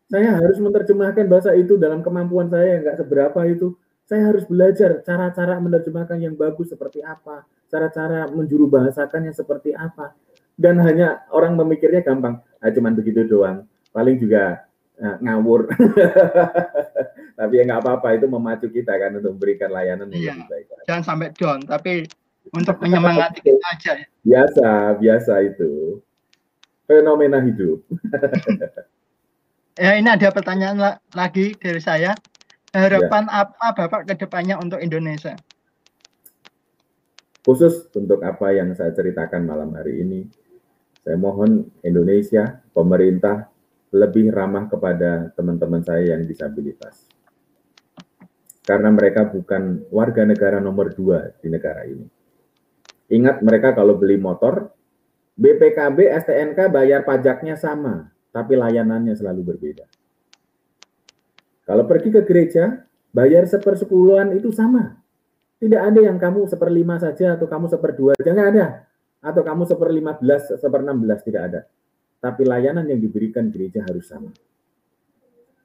[0.06, 3.74] Saya harus menerjemahkan bahasa itu dalam kemampuan saya yang nggak seberapa itu.
[4.06, 10.14] Saya harus belajar cara-cara menerjemahkan yang bagus seperti apa, cara-cara menjuru bahasakannya seperti apa.
[10.54, 13.66] Dan hanya orang memikirnya gampang, ah, cuman begitu doang.
[13.90, 14.62] Paling juga
[15.00, 15.70] uh, ngawur.
[17.38, 20.32] tapi ya nggak apa-apa itu memacu kita kan untuk memberikan layanan yang iya.
[20.36, 20.66] lebih baik.
[20.84, 21.92] Jangan sampai down, tapi
[22.50, 23.92] untuk menyemangati kita aja.
[23.96, 24.06] Ya.
[24.22, 24.68] Biasa,
[24.98, 26.02] biasa itu
[26.90, 27.80] fenomena hidup.
[29.82, 32.12] ya ini ada pertanyaan la lagi dari saya.
[32.72, 33.44] Harapan ya.
[33.44, 35.36] apa Bapak ke depannya untuk Indonesia?
[37.44, 40.24] Khusus untuk apa yang saya ceritakan malam hari ini,
[41.04, 43.51] saya mohon Indonesia, pemerintah
[43.92, 47.04] lebih ramah kepada teman-teman saya yang disabilitas.
[48.64, 52.08] Karena mereka bukan warga negara nomor dua di negara ini.
[53.12, 54.72] Ingat mereka kalau beli motor,
[55.36, 59.84] BPKB, STNK bayar pajaknya sama, tapi layanannya selalu berbeda.
[61.68, 62.80] Kalau pergi ke gereja,
[63.12, 64.96] bayar sepersepuluhan itu sama.
[65.60, 68.66] Tidak ada yang kamu seperlima saja atau kamu seperdua, jangan ada.
[69.20, 71.60] Atau kamu seperlima belas, seperenam belas, tidak ada
[72.22, 74.30] tapi layanan yang diberikan gereja harus sama.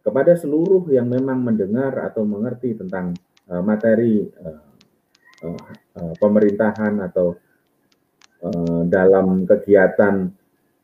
[0.02, 3.14] Kepada seluruh yang memang mendengar atau mengerti tentang
[3.46, 4.66] uh, materi uh,
[5.46, 7.38] uh, pemerintahan atau
[8.86, 10.30] dalam kegiatan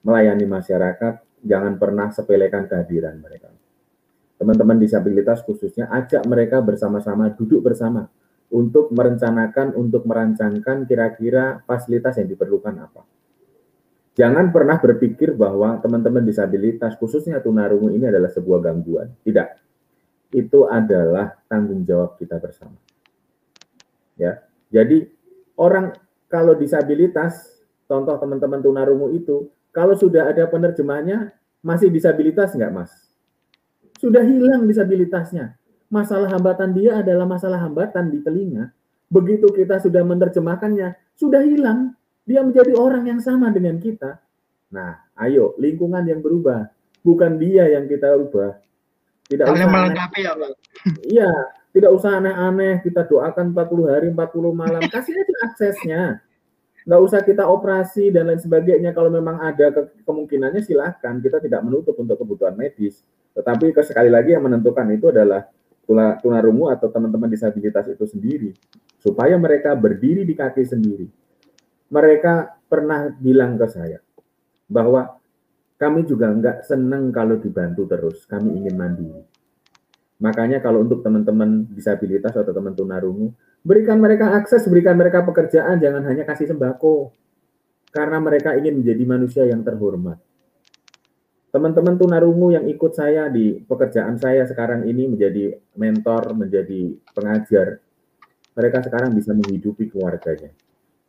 [0.01, 3.53] melayani masyarakat, jangan pernah sepelekan kehadiran mereka.
[4.41, 8.09] Teman-teman disabilitas khususnya ajak mereka bersama-sama duduk bersama
[8.49, 13.05] untuk merencanakan, untuk merancangkan kira-kira fasilitas yang diperlukan apa
[14.13, 19.09] Jangan pernah berpikir bahwa teman-teman disabilitas, khususnya tunarungu ini adalah sebuah gangguan.
[19.25, 19.47] Tidak.
[20.37, 22.77] Itu adalah tanggung jawab kita bersama.
[24.13, 24.45] Ya.
[24.69, 25.09] Jadi
[25.57, 25.97] orang
[26.29, 27.57] kalau disabilitas,
[27.89, 31.33] contoh teman-teman tunarungu itu, kalau sudah ada penerjemahnya,
[31.65, 32.93] masih disabilitas nggak, Mas?
[33.97, 35.57] Sudah hilang disabilitasnya.
[35.89, 38.69] Masalah hambatan dia adalah masalah hambatan di telinga.
[39.09, 41.93] Begitu kita sudah menerjemahkannya, sudah hilang
[42.23, 44.19] dia menjadi orang yang sama dengan kita.
[44.73, 46.71] Nah, ayo lingkungan yang berubah,
[47.03, 48.57] bukan dia yang kita ubah.
[49.27, 50.51] Tidak usah melengkapi ya, Pak.
[51.15, 51.31] Iya,
[51.71, 56.03] tidak usah aneh-aneh, kita doakan 40 hari, 40 malam, kasih aja aksesnya.
[56.83, 58.91] nggak usah kita operasi dan lain sebagainya.
[58.91, 62.99] Kalau memang ada ke kemungkinannya silahkan, kita tidak menutup untuk kebutuhan medis.
[63.31, 65.47] Tetapi sekali lagi yang menentukan itu adalah
[66.19, 68.51] tunarungu atau teman-teman disabilitas itu sendiri.
[68.99, 71.07] Supaya mereka berdiri di kaki sendiri.
[71.93, 74.01] Mereka pernah bilang ke saya
[74.65, 75.21] bahwa
[75.77, 79.21] kami juga nggak senang kalau dibantu terus, kami ingin mandiri.
[80.23, 86.07] Makanya kalau untuk teman-teman disabilitas atau teman tunarungu, berikan mereka akses, berikan mereka pekerjaan, jangan
[86.07, 87.11] hanya kasih sembako.
[87.93, 90.17] Karena mereka ingin menjadi manusia yang terhormat.
[91.53, 97.77] Teman-teman tunarungu yang ikut saya di pekerjaan saya sekarang ini menjadi mentor, menjadi pengajar,
[98.57, 100.49] mereka sekarang bisa menghidupi keluarganya.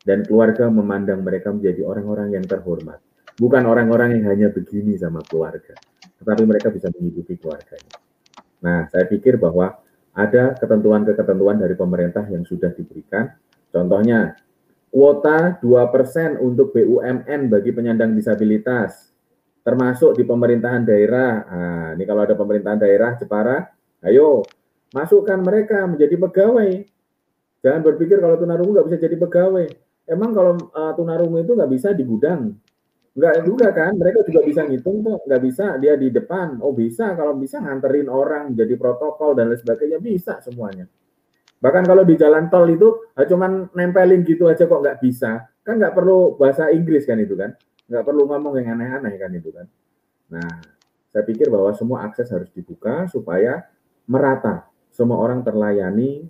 [0.05, 3.01] Dan keluarga memandang mereka menjadi orang-orang yang terhormat.
[3.35, 5.75] Bukan orang-orang yang hanya begini sama keluarga,
[6.21, 7.99] tetapi mereka bisa menghidupi keluarganya.
[8.63, 9.75] Nah, saya pikir bahwa
[10.15, 13.35] ada ketentuan-ketentuan dari pemerintah yang sudah diberikan.
[13.73, 14.39] Contohnya,
[14.87, 19.11] kuota 2% untuk BUMN bagi penyandang disabilitas,
[19.67, 21.31] termasuk di pemerintahan daerah.
[21.43, 23.67] Nah, ini kalau ada pemerintahan daerah Jepara,
[24.07, 24.47] ayo
[24.95, 26.87] masukkan mereka menjadi pegawai.
[27.59, 29.67] Jangan berpikir kalau tunarungu nggak bisa jadi pegawai.
[30.05, 32.53] Emang kalau uh, tunarungu itu nggak bisa di gudang,
[33.15, 36.59] Enggak juga kan, mereka juga bisa ngitung kok, nggak bisa dia di depan.
[36.59, 40.83] Oh bisa, kalau bisa nganterin orang jadi protokol dan lain sebagainya, bisa semuanya.
[41.63, 45.47] Bahkan kalau di jalan tol itu ah, cuman nempelin gitu aja kok nggak bisa.
[45.63, 47.55] Kan nggak perlu bahasa Inggris kan itu kan.
[47.87, 49.65] Nggak perlu ngomong yang aneh-aneh kan itu kan.
[50.35, 50.51] Nah,
[51.15, 53.63] saya pikir bahwa semua akses harus dibuka supaya
[54.11, 54.67] merata.
[54.91, 56.27] Semua orang terlayani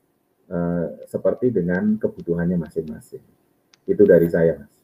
[0.53, 3.25] uh, seperti dengan kebutuhannya masing-masing.
[3.85, 4.75] Itu dari saya, Mas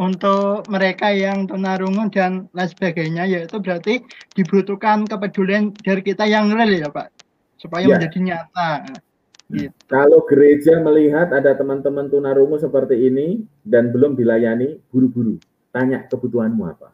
[0.00, 4.00] untuk mereka yang tunarungu dan lain sebagainya yaitu berarti
[4.32, 7.10] dibutuhkan kepedulian dari kita yang real ya Pak
[7.60, 8.00] supaya ya.
[8.00, 8.70] menjadi nyata.
[9.50, 9.74] Gitu.
[9.90, 15.36] Kalau gereja melihat ada teman-teman tunarungu seperti ini dan belum dilayani, buru-buru
[15.74, 16.88] tanya kebutuhanmu apa.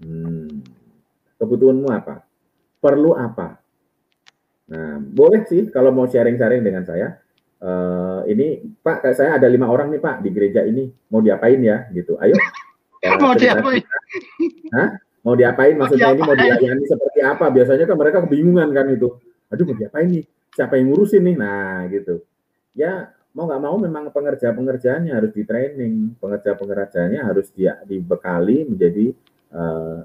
[0.00, 0.62] Hmm,
[1.36, 2.24] kebutuhanmu apa?
[2.80, 3.58] Perlu apa?
[4.70, 7.18] Nah, boleh sih kalau mau sharing-sharing dengan saya
[7.60, 10.88] uh, ini Pak saya ada lima orang nih Pak di gereja ini.
[11.12, 11.86] Mau diapain ya?
[11.92, 12.16] Gitu.
[12.20, 12.34] Ayo.
[13.20, 13.80] Mau diapain?
[14.76, 14.90] Hah?
[15.20, 15.76] mau diapain?
[15.76, 17.46] Maksudnya mau ini mau dilayani seperti apa?
[17.52, 19.08] Biasanya kan mereka kebingungan kan itu.
[19.52, 20.24] Aduh mau diapain nih?
[20.56, 21.36] Siapa yang ngurusin nih?
[21.36, 22.24] Nah gitu.
[22.76, 26.16] Ya mau nggak mau memang pengerja pengerjaannya harus di training.
[26.20, 29.12] Pengerja pengerjanya harus dia dibekali menjadi
[29.52, 30.04] uh,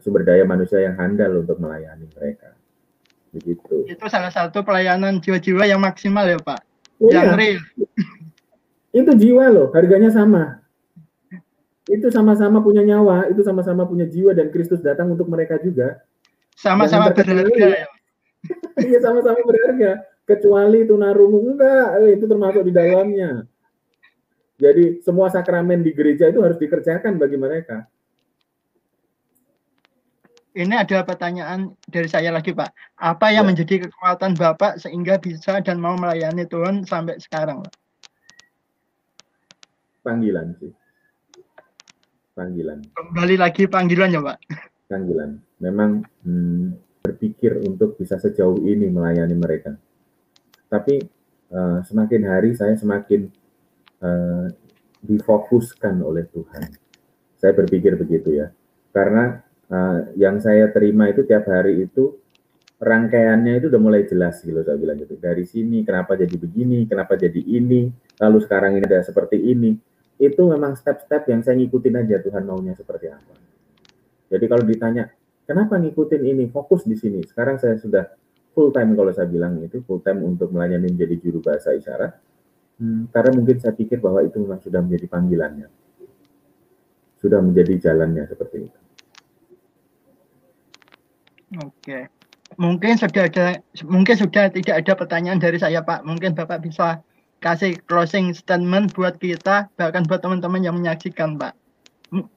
[0.00, 2.56] sumber daya manusia yang handal untuk melayani mereka.
[3.32, 3.84] Begitu.
[3.84, 6.67] Itu salah satu pelayanan jiwa-jiwa yang maksimal ya Pak
[6.98, 7.34] yang iya.
[7.38, 7.62] real.
[8.90, 10.62] Itu jiwa loh, harganya sama.
[11.88, 16.02] Itu sama-sama punya nyawa, itu sama-sama punya jiwa dan Kristus datang untuk mereka juga.
[16.58, 17.88] Sama-sama berharga ya.
[18.78, 20.06] Iya sama-sama berharga.
[20.22, 23.42] Kecuali tunarungu enggak, eh, itu termasuk di dalamnya.
[24.58, 27.86] Jadi semua sakramen di gereja itu harus dikerjakan bagi mereka
[30.58, 32.98] ini ada pertanyaan dari saya lagi Pak.
[32.98, 33.48] Apa yang ya.
[33.54, 37.74] menjadi kekuatan Bapak sehingga bisa dan mau melayani Tuhan sampai sekarang Pak?
[40.02, 40.74] Panggilan sih.
[42.34, 42.82] Panggilan.
[42.90, 44.38] Kembali lagi panggilan ya Pak?
[44.90, 45.38] Panggilan.
[45.62, 46.74] Memang hmm,
[47.06, 49.78] berpikir untuk bisa sejauh ini melayani mereka.
[50.66, 51.06] Tapi
[51.54, 53.30] uh, semakin hari saya semakin
[54.02, 54.50] uh,
[55.06, 56.74] difokuskan oleh Tuhan.
[57.38, 58.50] Saya berpikir begitu ya.
[58.90, 62.16] Karena uh, yang saya terima itu tiap hari itu
[62.78, 65.18] rangkaiannya itu udah mulai jelas gitu saya bilang gitu.
[65.18, 67.90] Dari sini kenapa jadi begini, kenapa jadi ini,
[68.22, 69.74] lalu sekarang ini ada seperti ini.
[70.18, 73.34] Itu memang step-step yang saya ngikutin aja Tuhan maunya seperti apa.
[74.28, 75.04] Jadi kalau ditanya,
[75.46, 77.22] kenapa ngikutin ini, fokus di sini.
[77.22, 78.02] Sekarang saya sudah
[78.50, 82.18] full time kalau saya bilang itu, full time untuk melayani menjadi juru bahasa isyarat.
[82.78, 85.68] Hmm, karena mungkin saya pikir bahwa itu memang sudah menjadi panggilannya.
[87.18, 88.78] Sudah menjadi jalannya seperti itu.
[91.56, 92.12] Oke.
[92.56, 96.04] Mungkin sudah ada mungkin sudah tidak ada pertanyaan dari saya Pak.
[96.04, 97.00] Mungkin Bapak bisa
[97.38, 101.56] kasih closing statement buat kita bahkan buat teman-teman yang menyaksikan Pak.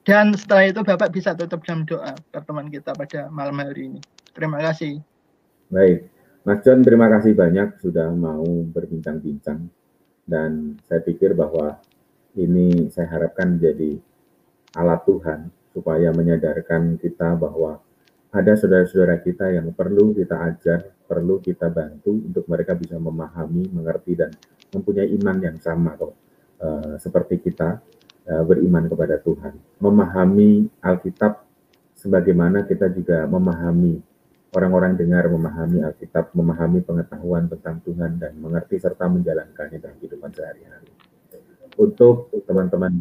[0.04, 4.00] Dan setelah itu Bapak bisa tutup jam doa pertemuan kita pada malam hari ini.
[4.36, 5.00] Terima kasih.
[5.72, 6.08] Baik.
[6.42, 9.70] Mas John, terima kasih banyak sudah mau berbincang-bincang.
[10.26, 11.80] Dan saya pikir bahwa
[12.36, 13.96] ini saya harapkan menjadi
[14.76, 15.40] alat Tuhan
[15.72, 17.80] supaya menyadarkan kita bahwa
[18.32, 24.16] ada saudara-saudara kita yang perlu kita ajar, perlu kita bantu untuk mereka bisa memahami, mengerti
[24.16, 24.32] dan
[24.72, 26.16] mempunyai iman yang sama kok
[26.64, 27.76] uh, seperti kita
[28.32, 29.52] uh, beriman kepada Tuhan.
[29.84, 31.44] Memahami Alkitab
[31.92, 34.00] sebagaimana kita juga memahami
[34.56, 40.88] orang-orang dengar memahami Alkitab, memahami pengetahuan tentang Tuhan dan mengerti serta menjalankannya dalam kehidupan sehari-hari.
[41.72, 42.92] untuk teman-teman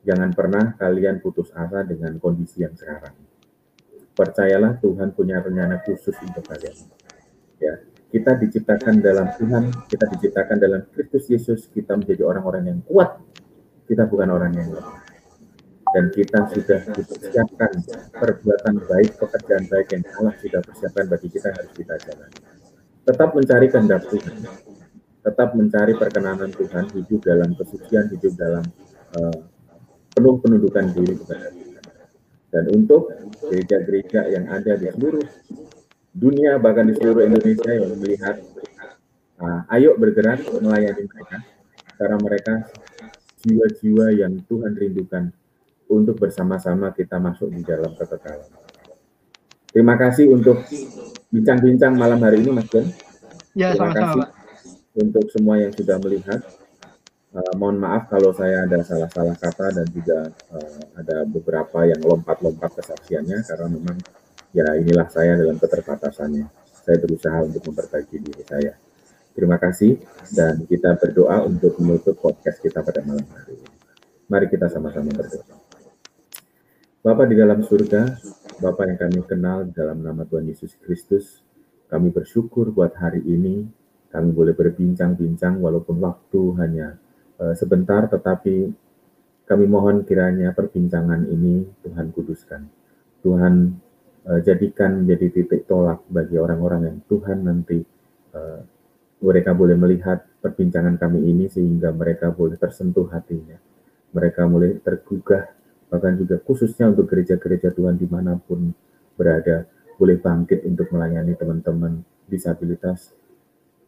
[0.00, 3.31] jangan pernah kalian putus asa dengan kondisi yang sekarang.
[4.12, 6.76] Percayalah Tuhan punya rencana khusus untuk kalian.
[7.56, 7.80] Ya,
[8.12, 13.16] kita diciptakan dalam Tuhan, kita diciptakan dalam Kristus Yesus, kita menjadi orang-orang yang kuat.
[13.88, 15.00] Kita bukan orang yang lemah.
[15.92, 17.72] Dan kita sudah dipersiapkan
[18.16, 22.40] perbuatan baik, pekerjaan baik yang Allah sudah persiapkan bagi kita harus kita jalani.
[23.04, 24.36] Tetap mencari kehendak Tuhan
[25.22, 28.64] tetap mencari perkenanan Tuhan, hidup dalam kesucian, hidup dalam
[29.14, 29.38] uh,
[30.10, 31.61] penuh penundukan diri kepada Tuhan.
[32.52, 33.08] Dan untuk
[33.48, 35.24] gereja-gereja yang ada di seluruh
[36.12, 38.44] dunia, bahkan di seluruh Indonesia yang melihat,
[39.40, 41.40] uh, ayo bergerak melayani mereka,
[41.96, 42.54] karena mereka
[43.40, 45.32] jiwa-jiwa yang Tuhan rindukan
[45.88, 48.52] untuk bersama-sama kita masuk di dalam kekekalan.
[49.72, 50.60] Terima kasih untuk
[51.32, 52.84] bincang-bincang malam hari ini, Mas John.
[53.56, 56.40] Ya, Terima sama-sama, kasih untuk semua yang sudah melihat.
[57.32, 62.76] Uh, mohon maaf kalau saya ada salah-salah kata dan juga uh, ada beberapa yang lompat-lompat
[62.76, 63.96] kesaksiannya karena memang
[64.52, 66.44] ya inilah saya dalam keterbatasannya.
[66.84, 68.76] Saya berusaha untuk memperbaiki diri saya.
[69.32, 69.96] Terima kasih
[70.36, 73.70] dan kita berdoa untuk menutup podcast kita pada malam hari ini.
[74.28, 75.56] Mari kita sama-sama berdoa.
[77.00, 78.12] Bapak di dalam surga,
[78.60, 81.40] Bapak yang kami kenal dalam nama Tuhan Yesus Kristus,
[81.88, 83.64] kami bersyukur buat hari ini
[84.12, 87.00] kami boleh berbincang-bincang walaupun waktu hanya
[87.58, 88.70] sebentar, tetapi
[89.42, 92.62] kami mohon kiranya perbincangan ini Tuhan kuduskan.
[93.22, 93.54] Tuhan
[94.26, 97.82] uh, jadikan menjadi titik tolak bagi orang-orang yang Tuhan nanti
[98.32, 98.60] uh,
[99.22, 103.58] mereka boleh melihat perbincangan kami ini sehingga mereka boleh tersentuh hatinya.
[104.12, 105.52] Mereka boleh tergugah,
[105.88, 108.74] bahkan juga khususnya untuk gereja-gereja Tuhan di mana pun
[109.14, 109.64] berada,
[109.96, 113.14] boleh bangkit untuk melayani teman-teman disabilitas,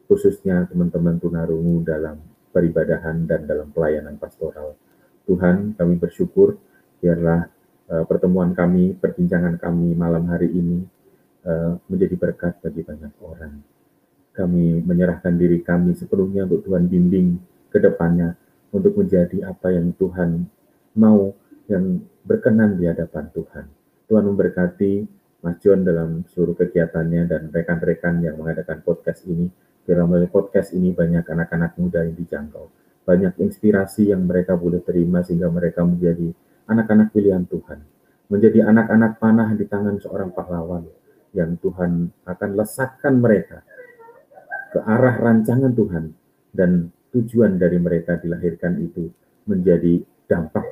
[0.07, 4.79] khususnya teman-teman tunarungu dalam peribadahan dan dalam pelayanan pastoral.
[5.27, 6.55] Tuhan, kami bersyukur
[7.03, 7.51] biarlah
[7.91, 10.87] uh, pertemuan kami, perbincangan kami malam hari ini
[11.43, 13.59] uh, menjadi berkat bagi banyak orang.
[14.35, 17.39] Kami menyerahkan diri kami sepenuhnya untuk Tuhan bimbing
[17.75, 18.39] ke depannya
[18.71, 20.47] untuk menjadi apa yang Tuhan
[20.95, 21.35] mau
[21.67, 23.67] yang berkenan di hadapan Tuhan.
[24.11, 24.93] Tuhan memberkati
[25.45, 29.53] Mas John dalam seluruh kegiatannya dan rekan-rekan yang mengadakan podcast ini
[29.85, 32.72] dalam melalui podcast ini banyak anak-anak muda yang dijangkau.
[33.05, 36.32] Banyak inspirasi yang mereka boleh terima sehingga mereka menjadi
[36.64, 37.78] anak-anak pilihan Tuhan.
[38.32, 40.89] Menjadi anak-anak panah di tangan seorang pahlawan
[41.37, 43.61] yang Tuhan akan lesakkan mereka
[44.72, 46.05] ke arah rancangan Tuhan
[46.57, 49.12] dan tujuan dari mereka dilahirkan itu
[49.45, 50.64] menjadi dampak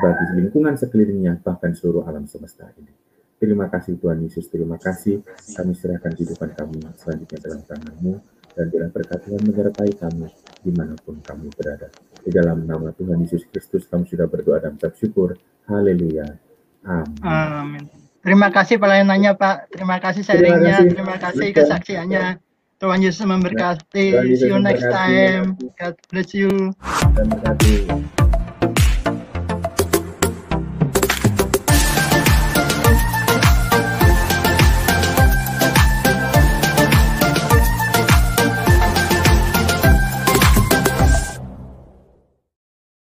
[0.00, 2.90] bagi lingkungan sekelilingnya bahkan seluruh alam semesta ini.
[3.36, 5.20] Terima kasih Tuhan Yesus, terima kasih
[5.52, 10.30] kami serahkan kehidupan kami selanjutnya dalam tanganmu dan bilang berkat Tuhan menyertai kami
[10.62, 11.90] di mana pun kami berada.
[12.24, 15.36] Di dalam nama Tuhan Yesus Kristus kami sudah berdoa dan mengucap syukur.
[15.68, 16.38] Haleluya.
[16.86, 17.20] Amin.
[17.20, 17.84] Amin.
[18.24, 19.76] Terima kasih pelayanannya Pak.
[19.76, 20.80] Terima kasih sharingnya.
[20.88, 22.40] Terima kasih kesaksiannya.
[22.80, 24.06] Tuhan Yesus memberkati.
[24.40, 25.60] See you next time.
[25.76, 26.72] God bless you.
[27.12, 28.23] Terima kasih.